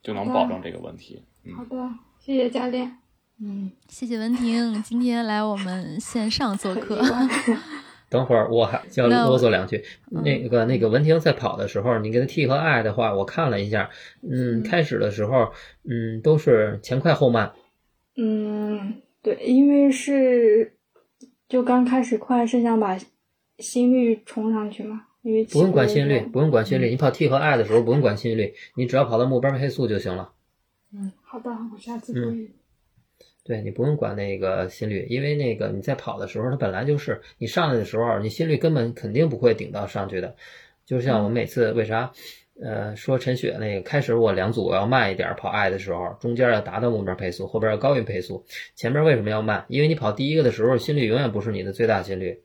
[0.02, 1.22] 就能保证这个问题。
[1.44, 2.98] 嗯，好的，谢谢教练。
[3.38, 7.00] 嗯，谢谢文婷 今天来我们线上做客。
[8.08, 9.84] 等会儿我还要那啰嗦两句。
[10.12, 13.90] 嗯那个那个文婷在跑的时候，你给她 T 和 I 的话，我看了一下，
[14.22, 17.52] 嗯，开始的时候，嗯，都是前快后慢。
[18.16, 20.76] 嗯，对，因为是
[21.48, 22.96] 就刚开始快是想把
[23.58, 26.88] 心率冲上去嘛，因为不用管心率，不用管心率。
[26.88, 30.30] 你跑 T 和 I 的时候不用管心率，你只要跑到目标配速就行了。
[30.94, 32.52] 嗯，好的，我下次注意。
[33.42, 40.36] 对你不用管那个心率，因为那个你在跑的时候，它本来就是你上来的时候，你心率根本肯定不会顶到上去的。
[40.84, 42.12] 就像我每次为啥，
[42.62, 48.44] 呃，说陈雪那个开始我两组我要慢一点跑 I 的时候，中间要达到目标配速，后边要高于配速。
[48.76, 49.64] 前面为什么要慢？
[49.66, 52.40] 因为你跑第一个的时候，心率永远不是你的最大心率，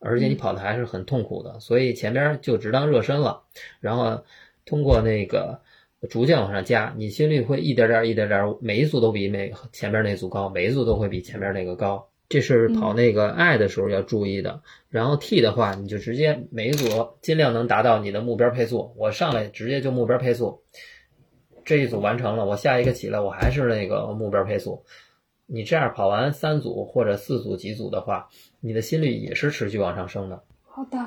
[0.00, 3.42] 而且你跑的还是很痛苦的，所以前边就只当热身了。
[3.80, 4.22] 然后
[4.64, 5.60] 通过那个
[6.08, 12.08] 逐渐往上加，你心率会一点点、一点点，每一组都比每前边那组高，每一组都会比前边那个高。
[12.28, 14.60] 这是跑那个 I 的时候要注意的。
[14.90, 18.92] 然后 T 的话，你就直接每一组尽量能达到你的目标配速。
[18.96, 20.62] 我上来直接就目标配速，
[21.64, 24.84] 这一组完成了，我下一个起来我还是那个目标配速。
[25.50, 28.28] 你这样跑完三组或者四组几组的话，
[28.60, 30.44] 你的心率也是持续往上升的。
[30.62, 30.98] 好的，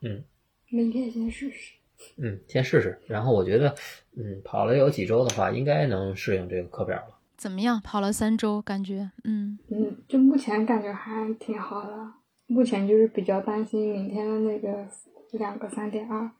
[0.00, 0.24] 嗯，
[0.70, 1.74] 明天先试试。
[2.16, 2.98] 嗯，先试试。
[3.06, 3.74] 然后我觉得，
[4.16, 7.18] 嗯，跑了有几周的话，应该能适应这个课表了。
[7.36, 7.80] 怎么样？
[7.82, 12.12] 跑了三周，感觉嗯嗯，就目前感觉还挺好的。
[12.46, 14.86] 目前就是比较担心明天的那个
[15.32, 16.30] 两个三点二，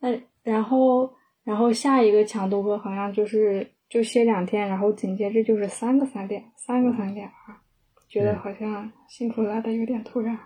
[0.00, 1.14] 那然后
[1.44, 7.62] 然后下一个强度课好像就是就歇两天，然后紧接着就是三个三点三个三点啊，
[8.08, 10.36] 觉得好像辛苦来的有点突然。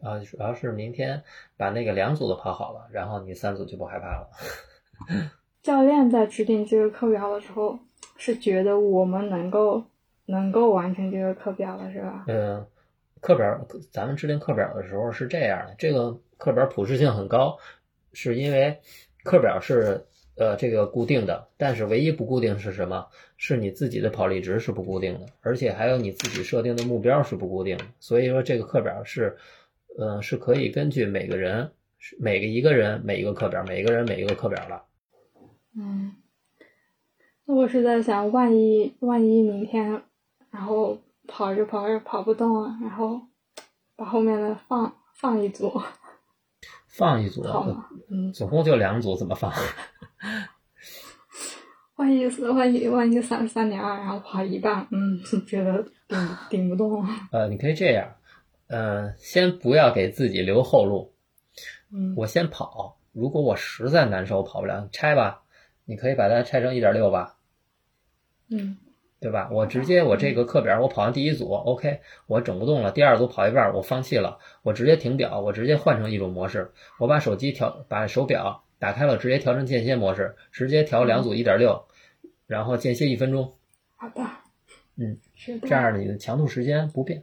[0.00, 1.20] 啊，主要是明天
[1.56, 4.30] 把那个两组都跑好了，然后你三组就不害怕了。
[5.64, 7.76] 教练在制定这个课表的时候。
[8.22, 9.82] 是觉得我们能够
[10.26, 12.24] 能够完成这个课表了，是吧？
[12.28, 12.66] 嗯，
[13.22, 17.56] 课表咱们制定课表的时候是这样的，这个课表普适性很高，
[18.12, 18.78] 是因为
[19.24, 20.06] 课表是
[20.40, 23.06] 呃这个固定的，但是唯一不固定是什么？
[23.36, 27.84] 是你自己的跑力值是不固定的，而且还有你自己设定的目标是不固定的。
[27.98, 29.36] 所以说这个课表是，
[29.98, 31.70] 呃是可以根据每个人
[32.18, 34.82] 每个一个人每一个课表，每一个人每一个课表的。
[35.76, 36.14] 嗯。
[37.44, 40.02] 我是在想，万一万一明天，
[40.50, 40.96] 然后
[41.28, 43.20] 跑着跑着跑不动了，然后
[43.94, 45.70] 把后面的放放一组，
[46.90, 47.42] 放一组？
[48.10, 49.52] 嗯，总共就两组，怎么放？
[51.96, 57.06] 万一是万一万一三三点二，然后跑一半，嗯， 觉得顶顶不动。
[57.30, 58.16] 呃，你可以这样，
[58.68, 61.12] 呃，先不要给自己留后路。
[61.92, 65.42] 嗯，我先跑，如果我实在难受跑不了，拆吧，
[65.84, 67.36] 你可以把它拆成一点六吧。
[68.48, 68.78] 嗯，
[69.20, 69.50] 对吧？
[69.52, 72.90] 我直接我这个课表，我跑完第一组，OK，我整不动了。
[72.90, 81.84] 第二组跑一半，我放弃了，我直接停表，我直接换成一种模式，我把手机调，把手表打开了，直接调成间歇模式，直接调两组一点六，
[82.46, 83.52] 然后间歇一分钟。
[83.96, 84.22] 好的，
[84.96, 87.22] 嗯，是的，这样你的强度时间不变。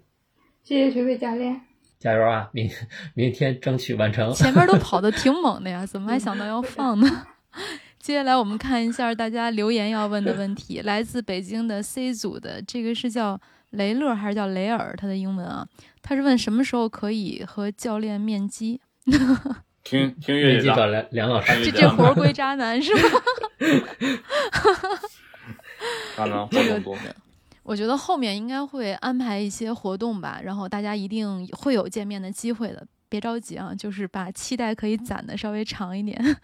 [0.64, 1.62] 谢谢学费教练，
[1.98, 2.50] 加油啊！
[2.52, 2.70] 明
[3.16, 4.32] 明天争取完成。
[4.34, 7.08] 前面都跑的挺猛的呀，怎么还想到要放呢？
[8.08, 13.38] 接下来我们看一下大家留言要问的问题，来自北京的 C 组的这个是叫
[13.72, 14.96] 雷乐还是叫雷尔？
[14.98, 15.68] 他的英文啊，
[16.02, 18.80] 他是问什么时候可以和教练面基？
[19.84, 23.02] 听听乐基找，梁梁老师，这这活归渣男是吗？
[26.16, 26.98] 渣男活动多。
[27.64, 36.38] 我觉得后面应该会安排一些活动吧，然后大家一定会有见面的机会的，别着急啊，就是把期待可以攒的稍微长一点。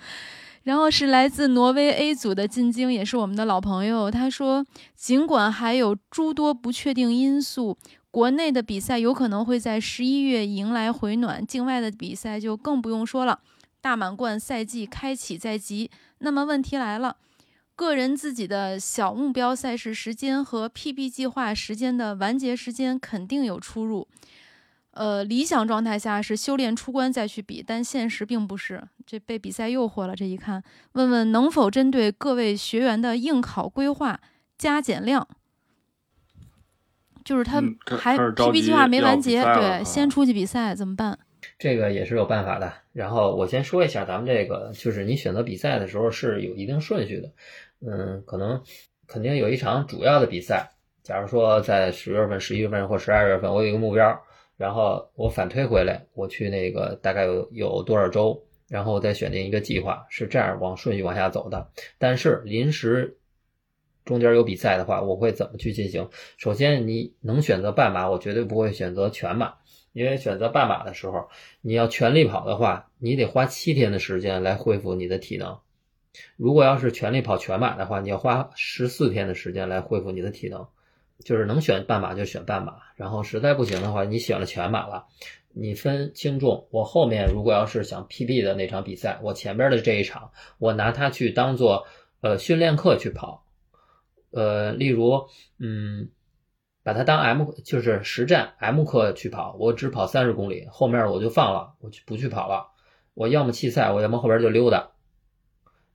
[0.63, 4.09] 然后是来自挪威 A 组的进京，也是我们的老朋友。
[4.09, 7.77] 他说，尽管还有诸多不确定因素，
[8.09, 13.39] 国内的比赛有可能会在十一月迎来回暖，境外的比赛就更不用说了。
[13.81, 17.17] 大满贯赛季开启在即，那么问题来了，
[17.75, 24.07] 个人自己的小目标赛事时间和 PB 计划时间的完结时间肯定有出入。
[24.93, 28.79] 呃，理想状态下是修炼出关再去比，但现实并不是。
[29.07, 30.15] 这被比赛诱惑了。
[30.15, 34.19] 这一看，问问能否针对各位学员的应考规划
[34.55, 35.27] 加减量？
[37.25, 37.59] 就是他
[37.97, 41.17] 还 P P 计划没完结，对，先出去比赛怎么办？
[41.57, 42.71] 这个也是有办法的。
[42.91, 47.31] 然后我先说一下，咱们这个就是你选择比赛的时候是有一定顺序的。
[47.81, 48.61] 嗯，可能
[49.07, 50.69] 肯定有一场主要的比赛。
[51.01, 54.21] 假如说在十月份、十一月份或十二月份，我有一个目标。
[54.63, 61.69] 然后我反推回来，我去那个大概有有多少周，然后再选定一个计划，是这样往顺序往下走的。
[61.97, 63.17] 但是临时
[64.05, 66.07] 中间有比赛的话，我会怎么去进行？
[66.37, 69.55] 首先，你能选择半马，我绝对不会选择全马，
[69.91, 71.27] 因为选择半马的时候，
[71.59, 75.59] 你要全力跑的话，你得花七天的时间来恢复你的体能。
[76.37, 80.65] 如果要是全力跑全马的话，你要花十四天的时间来恢复你的体能。
[81.19, 85.05] 就是能选半马就选半马，然后实在不行的话，你选了全马了，
[85.53, 86.67] 你分轻重。
[86.71, 91.87] 我后面如果要是想 PB 的那场比赛，我前边的这一场，我拿它去当做
[92.21, 93.45] 呃训练课去跑，
[94.31, 95.27] 呃，例如
[95.59, 96.09] 嗯，
[96.83, 102.67] 把它当 M 就是实战 M 课去跑，我只跑三十公里，后面我就放了，我就不去跑了，
[103.13, 104.89] 我要么弃赛，我要么后边就溜达。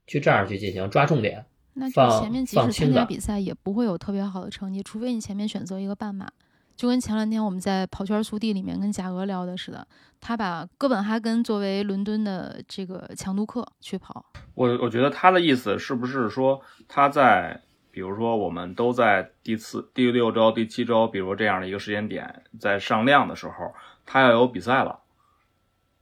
[0.07, 1.45] 去这样去进行抓重点。
[1.73, 6.27] 那就放前面即使参加比赛也不会有特别好的成绩，除非你前面选择一个半马。
[6.75, 9.85] 就跟前两天我们在跑圈速递里面跟贾俄聊的似的，
[10.21, 14.23] 他把哥本哈根作为伦敦的这个强度课去跑。
[14.55, 17.59] 我我觉得他的意思是不是说他在，
[17.91, 23.73] 比如说我们都在第四、第六周、第七周，比如这样的一个时间点，在上量的时候，
[24.05, 24.97] 他要有比赛了，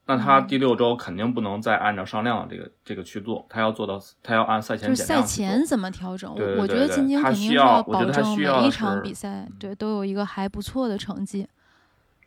[0.08, 6.34] 那他嗯第六周肯定不能再按照上量的这个这个去做，他要做到，他要按赛前就是赛前怎么调整？
[6.34, 11.48] 对对我我觉得金晶他需肯定要我觉得他证需要的每一场比赛对都有一个还不错的成绩，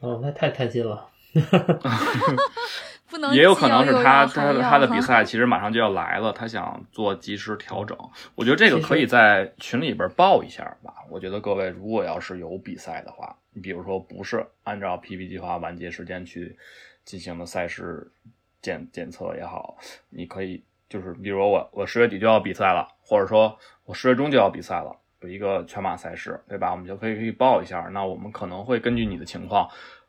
[0.01, 1.09] 哦，那太贪心了。
[3.09, 7.99] 不能也有可能是他他的他的比赛其实马上就要来了，他想做及时调整。
[8.37, 10.95] 我觉得这个可以在群里边报一下吧。
[11.11, 16.57] 我觉得各位如果要是有比赛的话，你比如说不是按照 PP 计划完结时间去
[17.05, 18.11] 进行的赛事
[18.63, 19.77] 检检测也好，
[20.09, 24.97] 你可以就是比如说我我十月底就要比赛了，或者说我十月中就要比赛了。
[25.21, 26.71] 有一个全马赛事，对吧？
[26.71, 27.81] 我们就可以可以报一下。
[27.93, 29.69] 那我们可能会根据你的情况，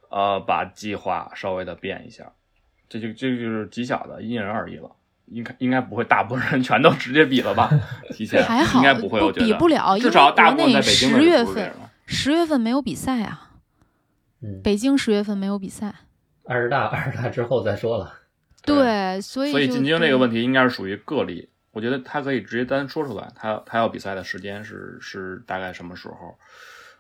[0.10, 2.32] 呃，把计划稍微的变一下。
[2.88, 4.90] 这就这就是极小的，因人而异了。
[5.26, 7.70] 应该应该不会，大部分人全都直接比了吧？
[8.12, 11.74] 提前还好应该不会，我觉得比不了，至少大国部分在内北京十月份
[12.06, 13.52] 十月份没有比赛啊，
[14.42, 15.94] 嗯，北京十月份没有比赛，
[16.46, 18.14] 二十大二十大之后再说了。
[18.64, 26.36] 对，所以所以进京这个问题，应该是属于个例，我觉得他可以直接单说出来，他他要比赛的时间是是大概什么时候，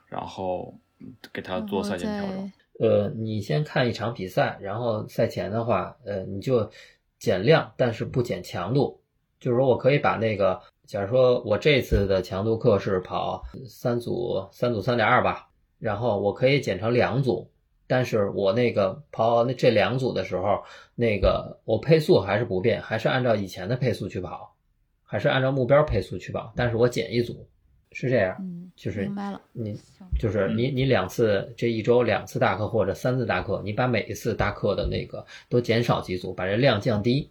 [0.07, 2.51] 然后嗯给他做赛前调整。
[2.79, 6.71] 呃，你先看一场比赛，然后赛前的话，呃，你就
[7.19, 8.99] 减量，但是不减强度。
[9.39, 17.50] 就是说我可以把那个，假如说我这次的强度课是跑三组，三组三点二吧，然后我可以减成两组，
[17.91, 20.63] 但是我那个跑那这两组的时候，
[20.95, 24.55] 那个我配速还是不变，还是按照以前的配速去跑，
[25.03, 27.45] 还是按照目标配速去跑，但是我减一组，
[27.91, 29.77] 是这样，嗯，就是明白了，你
[30.17, 37.29] 就是你你两次这一周两次大课或者三次大课，你把每一次大课的那个都减少几组，把这量降低，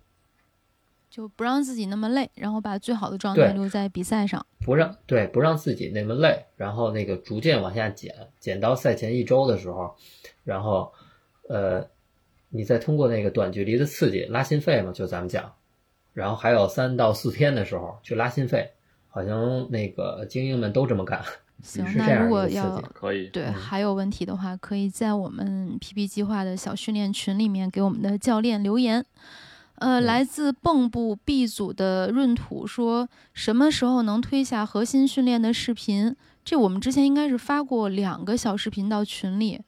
[1.11, 4.47] 就不让自己那么累，然后把最好的状态留在比赛上。
[4.61, 9.97] 不让对不让自己那么累，然后那个逐渐往下减，减到赛前一周的时候，
[10.45, 10.93] 然后
[11.49, 11.85] 呃，
[12.49, 15.53] 你再通过那个短距离的刺激拉心肺嘛，就咱们讲，
[16.13, 18.71] 然后还有三到四天的时候去拉心肺，
[19.09, 21.25] 好像那个精英们都这么干，
[21.63, 22.81] 行，那如果要。
[22.95, 29.05] 可以，对嗯还有问题的话，可以在我们 PP 计划的小训练群里面给我们的教练留言。
[29.81, 36.15] 呃，嗯来自蚌埠 B 组的闰土说，什么时候能推下核心训练的视频？
[36.45, 39.61] 这我们之前应该是发过两个小视频到群里，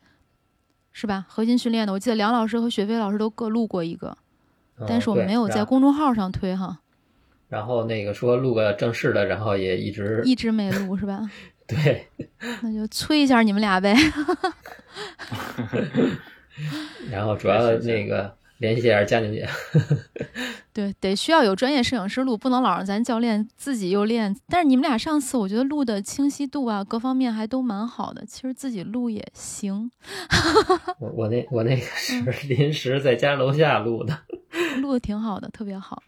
[0.93, 1.25] 是吧？
[1.29, 4.17] 核心训练的，我记得梁老师和雪飞老师都各录过一个，
[4.87, 6.81] 但是我们没有在公众号上推哈，
[7.49, 11.23] 然后那个说录个正式的，然后也一直一直没录是吧？
[11.67, 12.07] 对，
[12.61, 13.97] 那就催一下你们俩呗。
[17.11, 19.47] 然后主要那个联系一下佳宁姐。
[20.73, 24.35] 对，得需要有专业摄影师录，不能老让咱教练自己又练。
[24.49, 29.91] 但是你们俩上次我觉得录的清晰度啊，各方面还都蛮好的，其实自己录也行，
[30.99, 34.19] 我我那我那个嗯是 临时在家楼下录的。
[34.81, 36.03] 录的挺好的，特别好。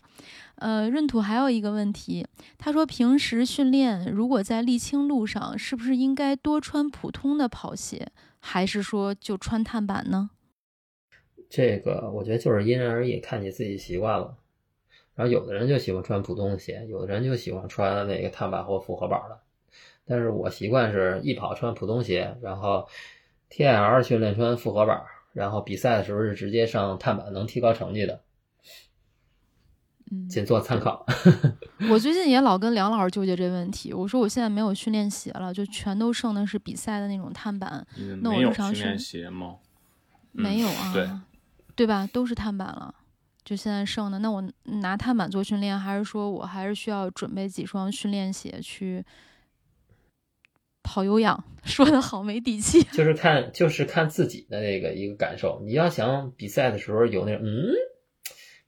[0.56, 2.26] 呃，闰土还有一个问题，
[2.56, 8.08] 他说平时训练如果在沥青路上，是不是应该多穿普通的跑鞋，
[8.40, 10.30] 还是说就穿碳板呢？
[11.48, 14.36] 这个我觉得就是因人而异，看你自己习惯了。
[15.14, 19.38] 然后有的人就喜欢穿普通的鞋，有的人就喜欢穿那个碳板或复合板的。
[20.06, 22.88] 但是我习惯是一跑穿普通鞋，然后
[23.48, 28.20] TIL 训练穿复合板，然后比赛的时候是直接上碳板，能提高成绩的，
[30.10, 31.06] 嗯，仅做参考。
[31.90, 37.86] 我最近也老跟梁老师纠结这问题，我说我现在没有训练鞋了，就全都剩的是比赛的那种碳板，
[38.20, 39.56] 那我日常训练鞋吗？
[40.32, 41.08] 没有啊，对
[41.76, 42.08] 对吧？
[42.12, 42.94] 都是碳板了，
[43.44, 44.18] 就现在剩的。
[44.20, 49.04] 那我拿碳板做训练，还是说我还是需要准备几双训练鞋去
[50.82, 51.42] 跑有氧？
[51.64, 52.82] 说的好没底气。
[52.92, 55.60] 就是看就是看自己的那个一个感受。
[55.64, 57.72] 你要想比赛的时候有那种嗯，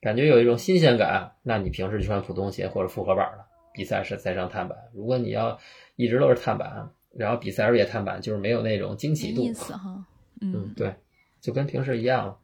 [0.01, 4.77] 感觉有一种新鲜感，那你平时就穿普通鞋或者复合板了，比赛时再上碳板。
[4.95, 5.59] 如果你要
[5.95, 9.43] 一直都是碳板，然后比赛时候也碳板，就是没有那种惊没喜度。
[9.43, 10.07] 意思哈，
[10.41, 10.97] 嗯嗯，，对，
[11.41, 12.39] 就跟平时一样。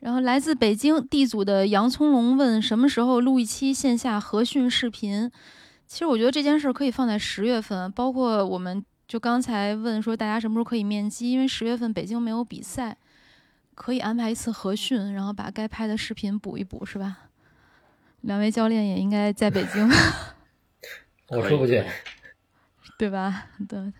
[0.00, 5.30] 然后来自北京 D 组的洋葱龙问什么时候录一期线下合训视频？
[5.86, 12.96] 其实我觉得这件事可以放在十月份，包括我们就刚才问说大家什么时候可以面基，因为十月份北京没有比赛，
[13.74, 17.18] 可以安排一次合训，然后把该拍的视频补一补，是吧？
[18.22, 19.88] 两位教练也应该在北京，
[21.28, 21.84] 我说不去。
[22.96, 23.46] 对吧？
[23.68, 23.92] 对。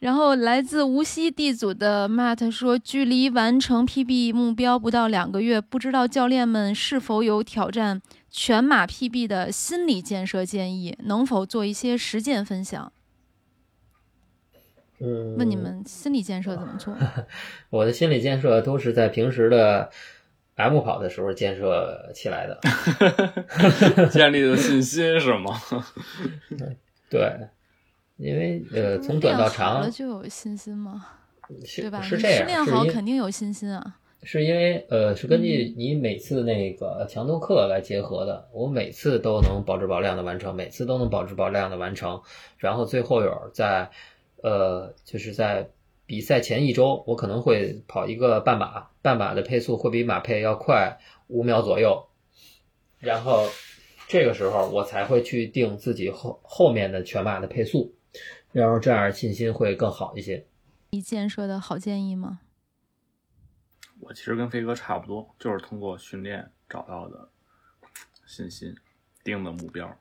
[0.00, 12.92] 然后来自无锡地组的 Matt 说，距离完成 PB 目标不到两个月，不知道教练们是否有挑战全马 PB 的心理建设建议，能否做一些实践分享？
[15.00, 16.96] 嗯，问你们心理建设怎么做？
[17.68, 19.90] 我的心理建设都是在平时的
[20.54, 22.58] M 跑的时候建设起来的，
[24.08, 25.60] 建立的信心是吗？
[27.10, 27.48] 对。
[28.20, 31.06] 因为呃，从短到长了就有信心嘛？
[31.74, 32.02] 对吧？
[32.02, 33.96] 是这样，练好肯定有信心啊。
[34.22, 38.46] 是因为呃，是根据你每次那个强度课来结合的。
[38.52, 42.20] 我每次都能保质保量的完成，每次都能保质保量的完成。
[42.58, 43.90] 然后最后有在
[44.42, 45.70] 呃，就是在
[46.04, 50.98] 比赛前一周，我可能会跑一个半马，半马的配速会比马配要快
[51.28, 52.06] 五秒左右。
[52.98, 53.46] 然后
[54.06, 57.94] 这个时候我才会去定自己后后面的全马的配速。
[58.52, 60.46] 然后这样信心会更好一些。
[60.90, 62.40] 你建设的好建议吗？
[64.00, 67.28] 我其实跟飞哥差不多，就是通过训练找到的
[68.26, 68.74] 信心，
[69.22, 69.94] 定的目标。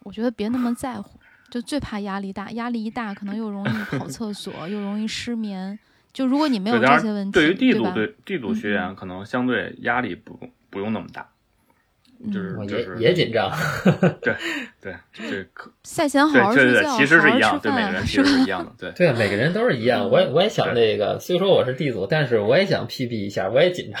[0.00, 5.78] 我觉得别那么在乎，就最怕压力大，压力一大可能又容易跑厕所， 又容易失眠。
[6.12, 10.38] 就如果你没有 这些问题，对于 D 组对 D 组学员，可能相对压力不
[10.68, 11.30] 不用那么大。
[12.32, 13.50] 就是也也紧张，
[14.22, 14.34] 对
[14.80, 20.08] 对，这可 赛前好好睡觉，其实是一样，对每个人其实是一样的，对对，每个人都是一样。
[20.10, 24.00] 我也我也想那个，虽说我是 D 组，但是我也想 PB 一下，我也紧张。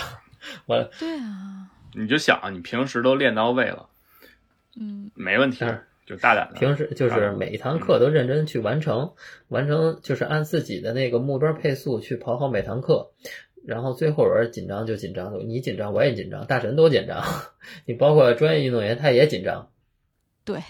[0.66, 3.88] 我对啊，你就想你平时都练到位了，
[4.78, 5.64] 嗯，没问题，
[6.06, 6.58] 就大胆的。
[6.58, 9.12] 平时就是每一堂课都认真去完成，
[9.48, 13.10] 完成就是按自己的那个目标配速去跑好每堂课。
[13.66, 17.24] 然后最后边紧张就紧张，你紧张我也紧张，大神都紧张，
[17.86, 19.70] 你包括专业运动员他也紧张。
[20.44, 20.62] 对，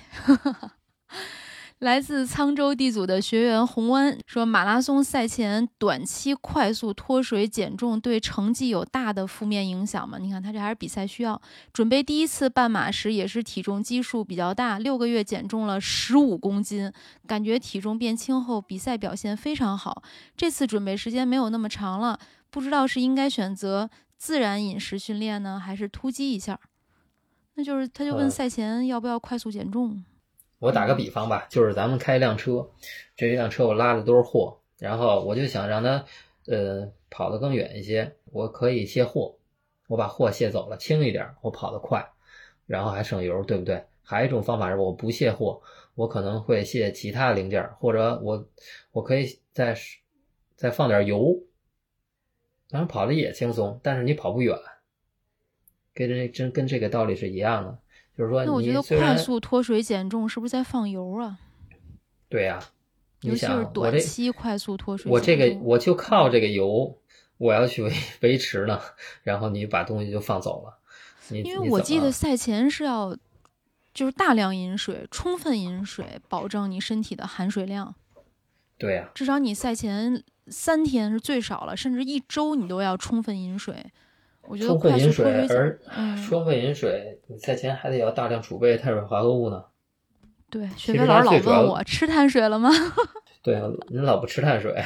[1.80, 10.16] 来自沧州 D 组的学员洪恩说，马拉松赛前短期快速脱水减重对成绩有大的负面影响吗？
[10.18, 11.42] 你看他这还是比赛需要，
[11.72, 16.92] 准备第一次半马时也是体重基数比较大，六个月减重了十五公斤，
[17.26, 20.04] 感觉体重变轻后比赛表现非常好。
[20.36, 22.20] 这次准备时间没有那么长了。
[22.54, 26.60] 不知道是应该选择自然饮食训练呢，还是突击一下？
[27.54, 30.04] 那就是他就问赛前要不要快速减重。
[30.60, 32.70] 我打个比方吧，就是咱们开一辆车，
[33.16, 36.04] 这一辆车我拉的都是货，然后我就想让它
[36.46, 39.36] 呃跑得更远一些，我可以卸货，
[39.88, 42.08] 我把货卸走了，轻一点，我跑得快，
[42.66, 43.84] 然后还省油，对不对？
[44.04, 45.60] 还有一种方法是我不卸货，
[45.96, 48.46] 我可能会卸其他零件，或者我
[48.92, 49.76] 我可以再
[50.54, 51.36] 再放点油。
[52.74, 54.58] 然后跑的也轻松，但是你跑不远，
[55.94, 57.78] 跟这真跟这个道理是一样的。
[58.18, 61.38] 就是说，那我觉得快速脱水减重是不是在放油啊？
[62.28, 62.58] 对呀，
[63.20, 65.08] 尤其是短期快速脱水。
[65.08, 66.98] 我这个我就靠这个油，
[67.36, 68.80] 我要去维 维持呢。
[69.22, 70.76] 然后你把东西就放走了。
[71.30, 73.16] 因为我记得赛前是要
[73.92, 77.94] 就是大量饮水，充分饮水，保证你身体的含水量。
[78.76, 80.24] 对呀，至少你赛前。
[80.48, 83.74] 三天是最少了，甚至一周你都要充分饮水。
[84.46, 89.64] 我觉得充分饮水，而嗯，充分饮水，你赛前还得要大量储备碳水化合物呢。
[90.50, 92.68] 对，雪飞老师老问我吃碳水了吗？
[93.42, 94.84] 对，您老不吃碳水。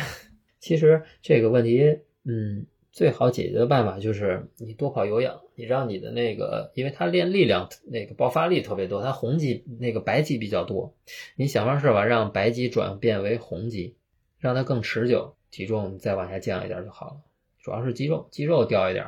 [0.60, 10.94] 其实这个问题，嗯，最好解决的办法就是你多跑有氧，你让你的那个，因为他练力量那个爆发力特别多，他红肌那个白肌比较多，
[11.34, 13.96] 你想方设法让白肌转变为红肌，
[14.38, 15.34] 让它更持久。
[15.50, 17.16] 体重再往下降一点就好了，
[17.60, 19.06] 主要是肌肉，肌肉掉一点，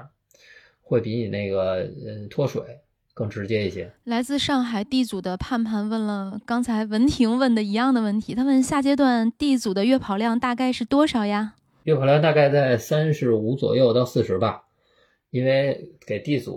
[0.82, 2.62] 会比你那个嗯脱水
[3.14, 3.92] 更直接一些。
[4.04, 11.54] 来自上海 D 组的盼盼问了刚才文婷问的一样的问题，他问下阶段 D 组的月跑量大概是多少呀？
[11.84, 14.64] 月跑量大概在三十五左右到四十吧，
[15.30, 16.56] 因为给 D 组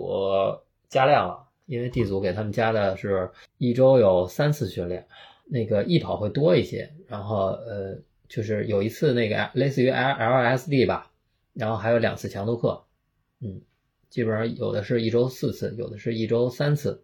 [0.88, 5.06] 加量了，因为 D 组给他们加的是一周有三次训练，
[5.46, 7.98] 那个易跑会多一些，然后呃。
[8.28, 11.10] 就是有一次那个类似于 L LSD 吧，
[11.52, 12.82] 然后还有两次强度课，
[13.40, 13.60] 嗯，
[14.10, 17.02] 基本上有的是一周四次，有的是一周三次。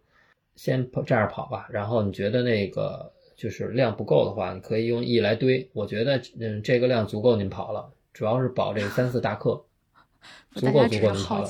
[0.57, 5.71] 先跑这样跑吧，然后你觉得那个就是量不够的话，你可以用 E 来堆。
[5.73, 9.65] 我觉得嗯这个量足够您跑了，主要是保这三次大课，
[10.57, 11.49] 足够足够您跑了。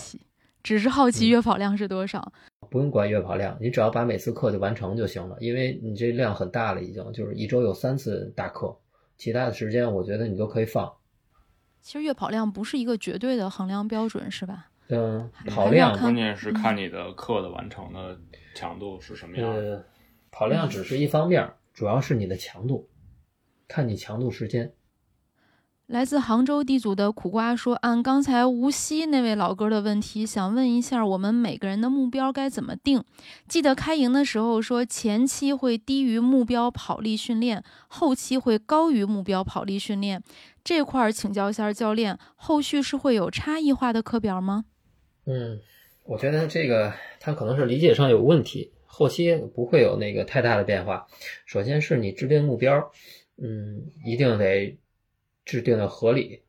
[0.62, 2.32] 只是好奇月跑量是多少？
[2.70, 8.76] 不用管月跑量，你只要把每次课就完成就行了，因为你这量很大了，已经就是一周有三次大课。
[9.20, 10.90] 其他的时间，我觉得你都可以放。
[11.82, 14.70] 其实月跑量不是一个绝对的衡量标准，是吧？
[14.88, 18.18] 嗯，跑量关键是看你的课的完成的
[18.54, 19.60] 强度是什么样的。
[19.60, 19.84] 呃，
[20.30, 22.88] 跑量只是一方面，主要是你的强度，
[23.68, 24.72] 看你强度时间。
[25.90, 33.02] 来自杭州地组的苦瓜说：“按刚才无锡那位老哥的问题，想问一下，我们每个人的目标该怎么定？
[33.48, 40.22] 记得开营的时候说，前期会低于目标跑力训练，后期会高于目标跑力训练。
[40.62, 44.66] 这块儿请教一下教练，后续是会有差异化的课表吗？
[45.26, 45.58] 嗯，
[46.04, 51.08] 我觉得这个他可能是理解上有问题，后期不会有那个太大的变化。
[51.46, 52.92] 首先是你制定目标，
[53.42, 54.78] 嗯，一定得
[55.50, 56.42] 制定的合理。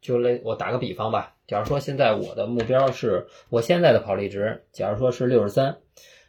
[0.00, 5.76] 就类我打个比方吧，假如说现在我的目标是我现在的跑力值，假如说是六十三，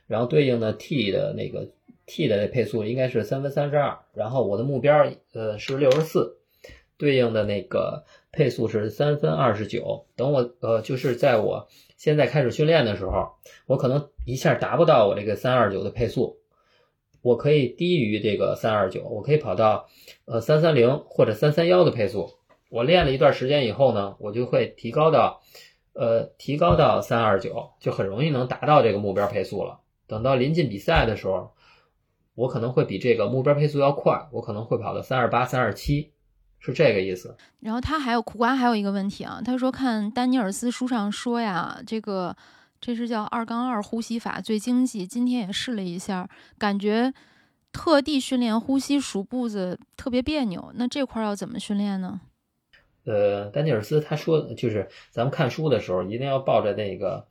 [0.05, 1.69] 然后对应的 T 的那个
[2.05, 6.37] T 的配速应该是三分三十二，然后我的目标呃是六十四，
[6.97, 8.03] 对应的那个
[8.33, 10.05] 配速是三分二十九。
[10.17, 13.31] 等我呃就是在我现在开始训练的时候，
[13.67, 16.40] 我可能一下达不到我这个三二九的配速，
[17.21, 19.87] 我可以低于这个三二九，我可以跑到
[20.25, 22.29] 呃三三零或者三三幺的配速。
[22.69, 25.41] 我练了一段时间以后呢，我就会提高到
[25.93, 29.79] 呃提高到三二九，就很容易能达到这个目标配速了。
[30.07, 31.51] 等到临近比赛的时候，
[32.33, 36.11] 我可能会比这个目标配速要快，我可能会跑到三二八、三二七，
[36.59, 37.35] 是这个意思。
[37.59, 42.35] 然后他还有苦瓜还有一个问题啊，他说看丹尼尔斯书上说呀，这个
[42.81, 46.27] 这是叫二杠二呼吸法最经济，今天也试了一下，
[46.57, 47.13] 感觉
[47.71, 52.19] 特地训练呼吸数步子特别别扭，那这块儿要怎么训练呢？
[53.03, 57.25] 呃，丹尼尔斯他说就是咱们看书的时候一定要抱着那个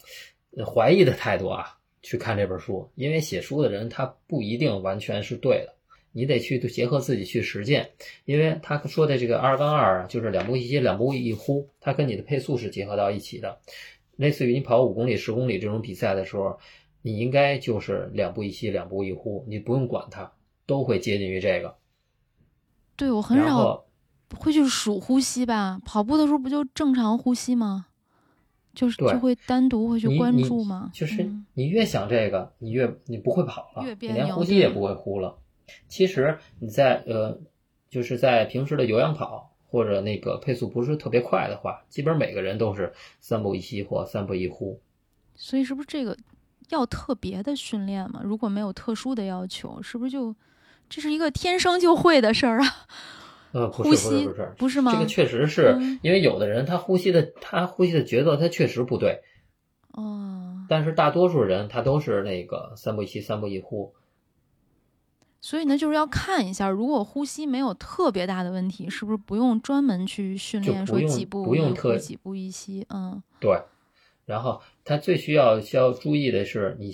[0.64, 5.74] 怀疑的态度啊去看这本书，因为写书的人他不一定完全是对的，
[6.12, 7.90] 你得去结合自己去实践。
[8.24, 13.60] 因为他说的这个二杠二啊，就是两步一吸两步一呼，它跟你的配速是结合到一起的。
[14.20, 16.58] 类似于你跑五公里、十公里这种比赛的时候，
[17.00, 20.30] 你应该就是两步一吸两步一呼，你不用管它，
[20.66, 21.76] 都会接近于这个。
[22.96, 23.86] 对我很少
[24.36, 27.86] 会去数呼吸吧，跑步的时候不就正常呼吸吗？
[28.74, 30.90] 就是就会单独会去关注吗？
[30.92, 35.38] 就是嗯你越想这个，你越你不会跑了，越你连呼吸也不会呼了。
[35.88, 37.40] 其实你在呃，
[37.88, 44.80] 就是在平时的有氧跑或者那个配速不是特别快的话，基本每个人都是三步一吸或三步一呼。
[45.36, 46.16] 所以是不是这个
[46.70, 48.20] 要特别的训练嘛？
[48.24, 50.34] 如果没有特殊的要求，是不是就
[50.88, 52.66] 这是一个天生就会的事儿啊？
[53.52, 54.92] 呃， 不呼吸是不是不是不是吗？
[54.92, 59.22] 这个确实是嗯因为有的人他呼吸的他呼吸的节奏他确实不对，
[59.92, 63.94] 哦，但是大多数人他都是那个三步一吸三步一呼。
[65.40, 72.86] 所以呢，就是要看一下，如果呼吸没有特别大的问题，是不是不用专门去训练说用几步不用特几步一吸？
[72.90, 73.58] 嗯，对，
[74.26, 76.92] 然后他最需要需要注意的是，你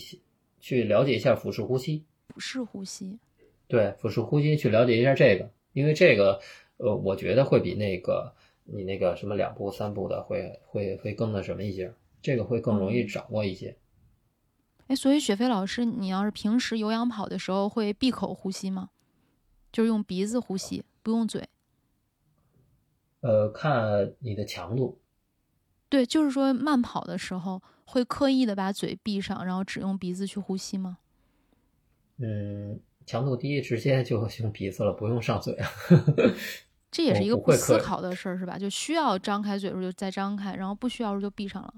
[0.60, 2.04] 去了解一下腹式呼吸。
[2.28, 3.18] 腹式呼吸。
[3.66, 6.40] 对，腹式呼吸去了解一下这个，因为这个，
[6.76, 8.32] 呃，我觉得会比那个
[8.62, 11.92] 你那个什么两步三步的会会会更那什么一些，
[12.22, 13.76] 这个会更容易嗯掌握一些。
[14.88, 18.90] 哎，所以雪飞老师，你要是平时有氧跑的时候会闭口呼吸吗？
[19.72, 21.48] 就是用鼻子呼吸，不用嘴。
[23.20, 25.00] 呃，看你的强度，
[25.88, 30.98] 对，就是说慢跑的时候会刻意的把嘴闭上，然后只用鼻子去呼吸吗？
[32.18, 35.68] 嗯，强度低直接就用鼻子了，不用上嘴啊。
[36.90, 38.56] 这也是一个我不思考的事儿，是吧？
[38.56, 41.74] 就需要张开嘴的时候就再张开，然后不需要的时候就闭上了。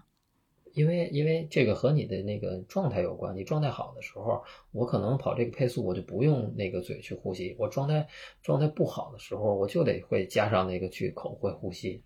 [0.79, 8.07] 因为因为这个和你的那个状态有关，你状态好的时候，我可能跑这个配速，我就不用那个嘴去呼吸；我状态
[8.41, 12.05] 状态不好的时候，我就得会加上那个去口会呼吸。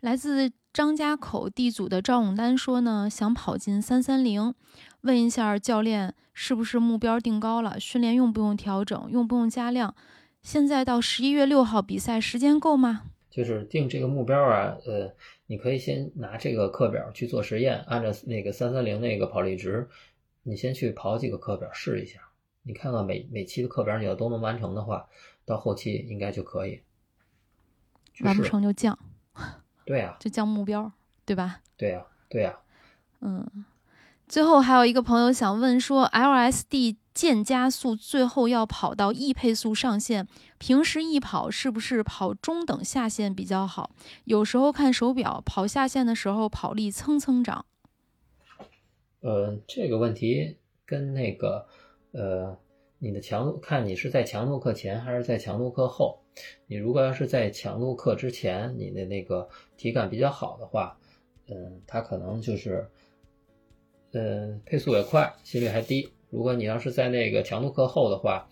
[0.00, 4.54] 来自张家口 D 组的赵永丹说呢，想跑进三三零，
[5.02, 9.94] 问一下教练是不是目标定高了，训练用不用调整，用不用加量？
[10.42, 13.02] 现在到十一月六号比赛时间够吗？
[13.38, 15.14] 就是定这个目标啊，呃，
[15.46, 19.88] 你可以先拿这个课表去做实验，按照那个三三零那个跑力值，
[20.42, 22.18] 你先去跑几个课表试一下，
[22.64, 25.06] 你看看每每期的课表你要都能完成的话，
[25.44, 26.80] 到后期应该就可以。
[28.24, 28.98] 完不成就降，
[29.84, 30.90] 对呀、 就降目标，
[31.24, 31.60] 对吧？
[31.76, 32.58] 对呀、对呀、
[33.20, 33.64] 嗯，
[34.26, 43.90] 最后还有一个朋友想问说，LSD 渐加速最后要跑到 E 配速上限，平时一跑是不是跑中等下限比较好？
[44.22, 47.66] 有时候看手表，跑下限的时候跑力蹭蹭涨。
[49.18, 51.66] 呃，这个问题跟那个
[52.12, 52.56] 呃，
[53.00, 56.22] 你的强度看你是在强度课前还是在强度课后。
[56.68, 60.96] 你如果要是在强度课之前，你的那个体感比较好的话，
[61.48, 62.88] 嗯，它可能就是，
[64.12, 66.12] 呃，配速也快，心率还低。
[66.30, 68.48] 如果你要是在那个强度课后的话，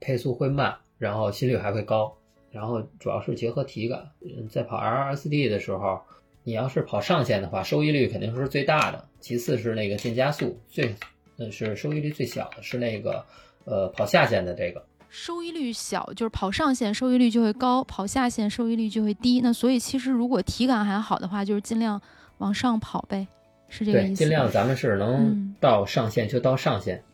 [0.00, 2.16] 配速会慢，然后心率还会高。
[2.50, 6.00] 然后主要是结合体感，嗯，在跑 LSD 的时候，
[6.42, 10.96] 你要是跑上限的话，收益率肯定是最大的，其次是那个进加速，最，
[11.36, 13.24] 嗯，是收益率最小的是那个，
[13.66, 14.84] 呃，跑下限的这个。
[15.08, 19.40] 收益率小，就是跑上限收益率就会高，跑下限收益率就会低。
[19.40, 22.00] 那所以其实如果体感还好的话，就是尽量
[22.38, 23.28] 往上跑呗，
[23.68, 24.14] 是这个意对，思。
[24.16, 27.04] 尽量咱们是能嗯到上限就到上限。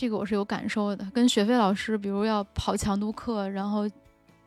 [0.00, 3.86] 这个我是有感受的，跟雪飞老师，比如要跑强度课，然后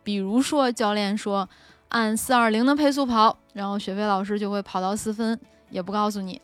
[0.02, 1.48] 比如说教练说
[1.90, 5.40] 按四二零的配速跑，然后雪飞老师就会跑到四分，
[5.70, 6.42] 也不告诉你，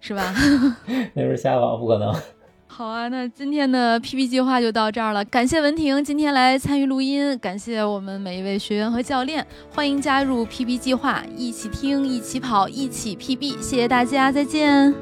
[0.00, 0.34] 是吧？
[1.14, 2.12] 那是瞎跑，不可能。
[2.66, 5.24] 好啊，那今天的 PB 计划就到这儿了。
[5.26, 13.62] 感谢文婷今天来参与录音，感谢我们每一位学员和教练，欢迎加入 PB 计划，一起听，一起跑，一起 PB。
[13.62, 14.92] 谢谢大家，再见。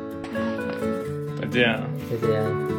[1.40, 1.80] 再见。
[2.10, 2.75] 再见。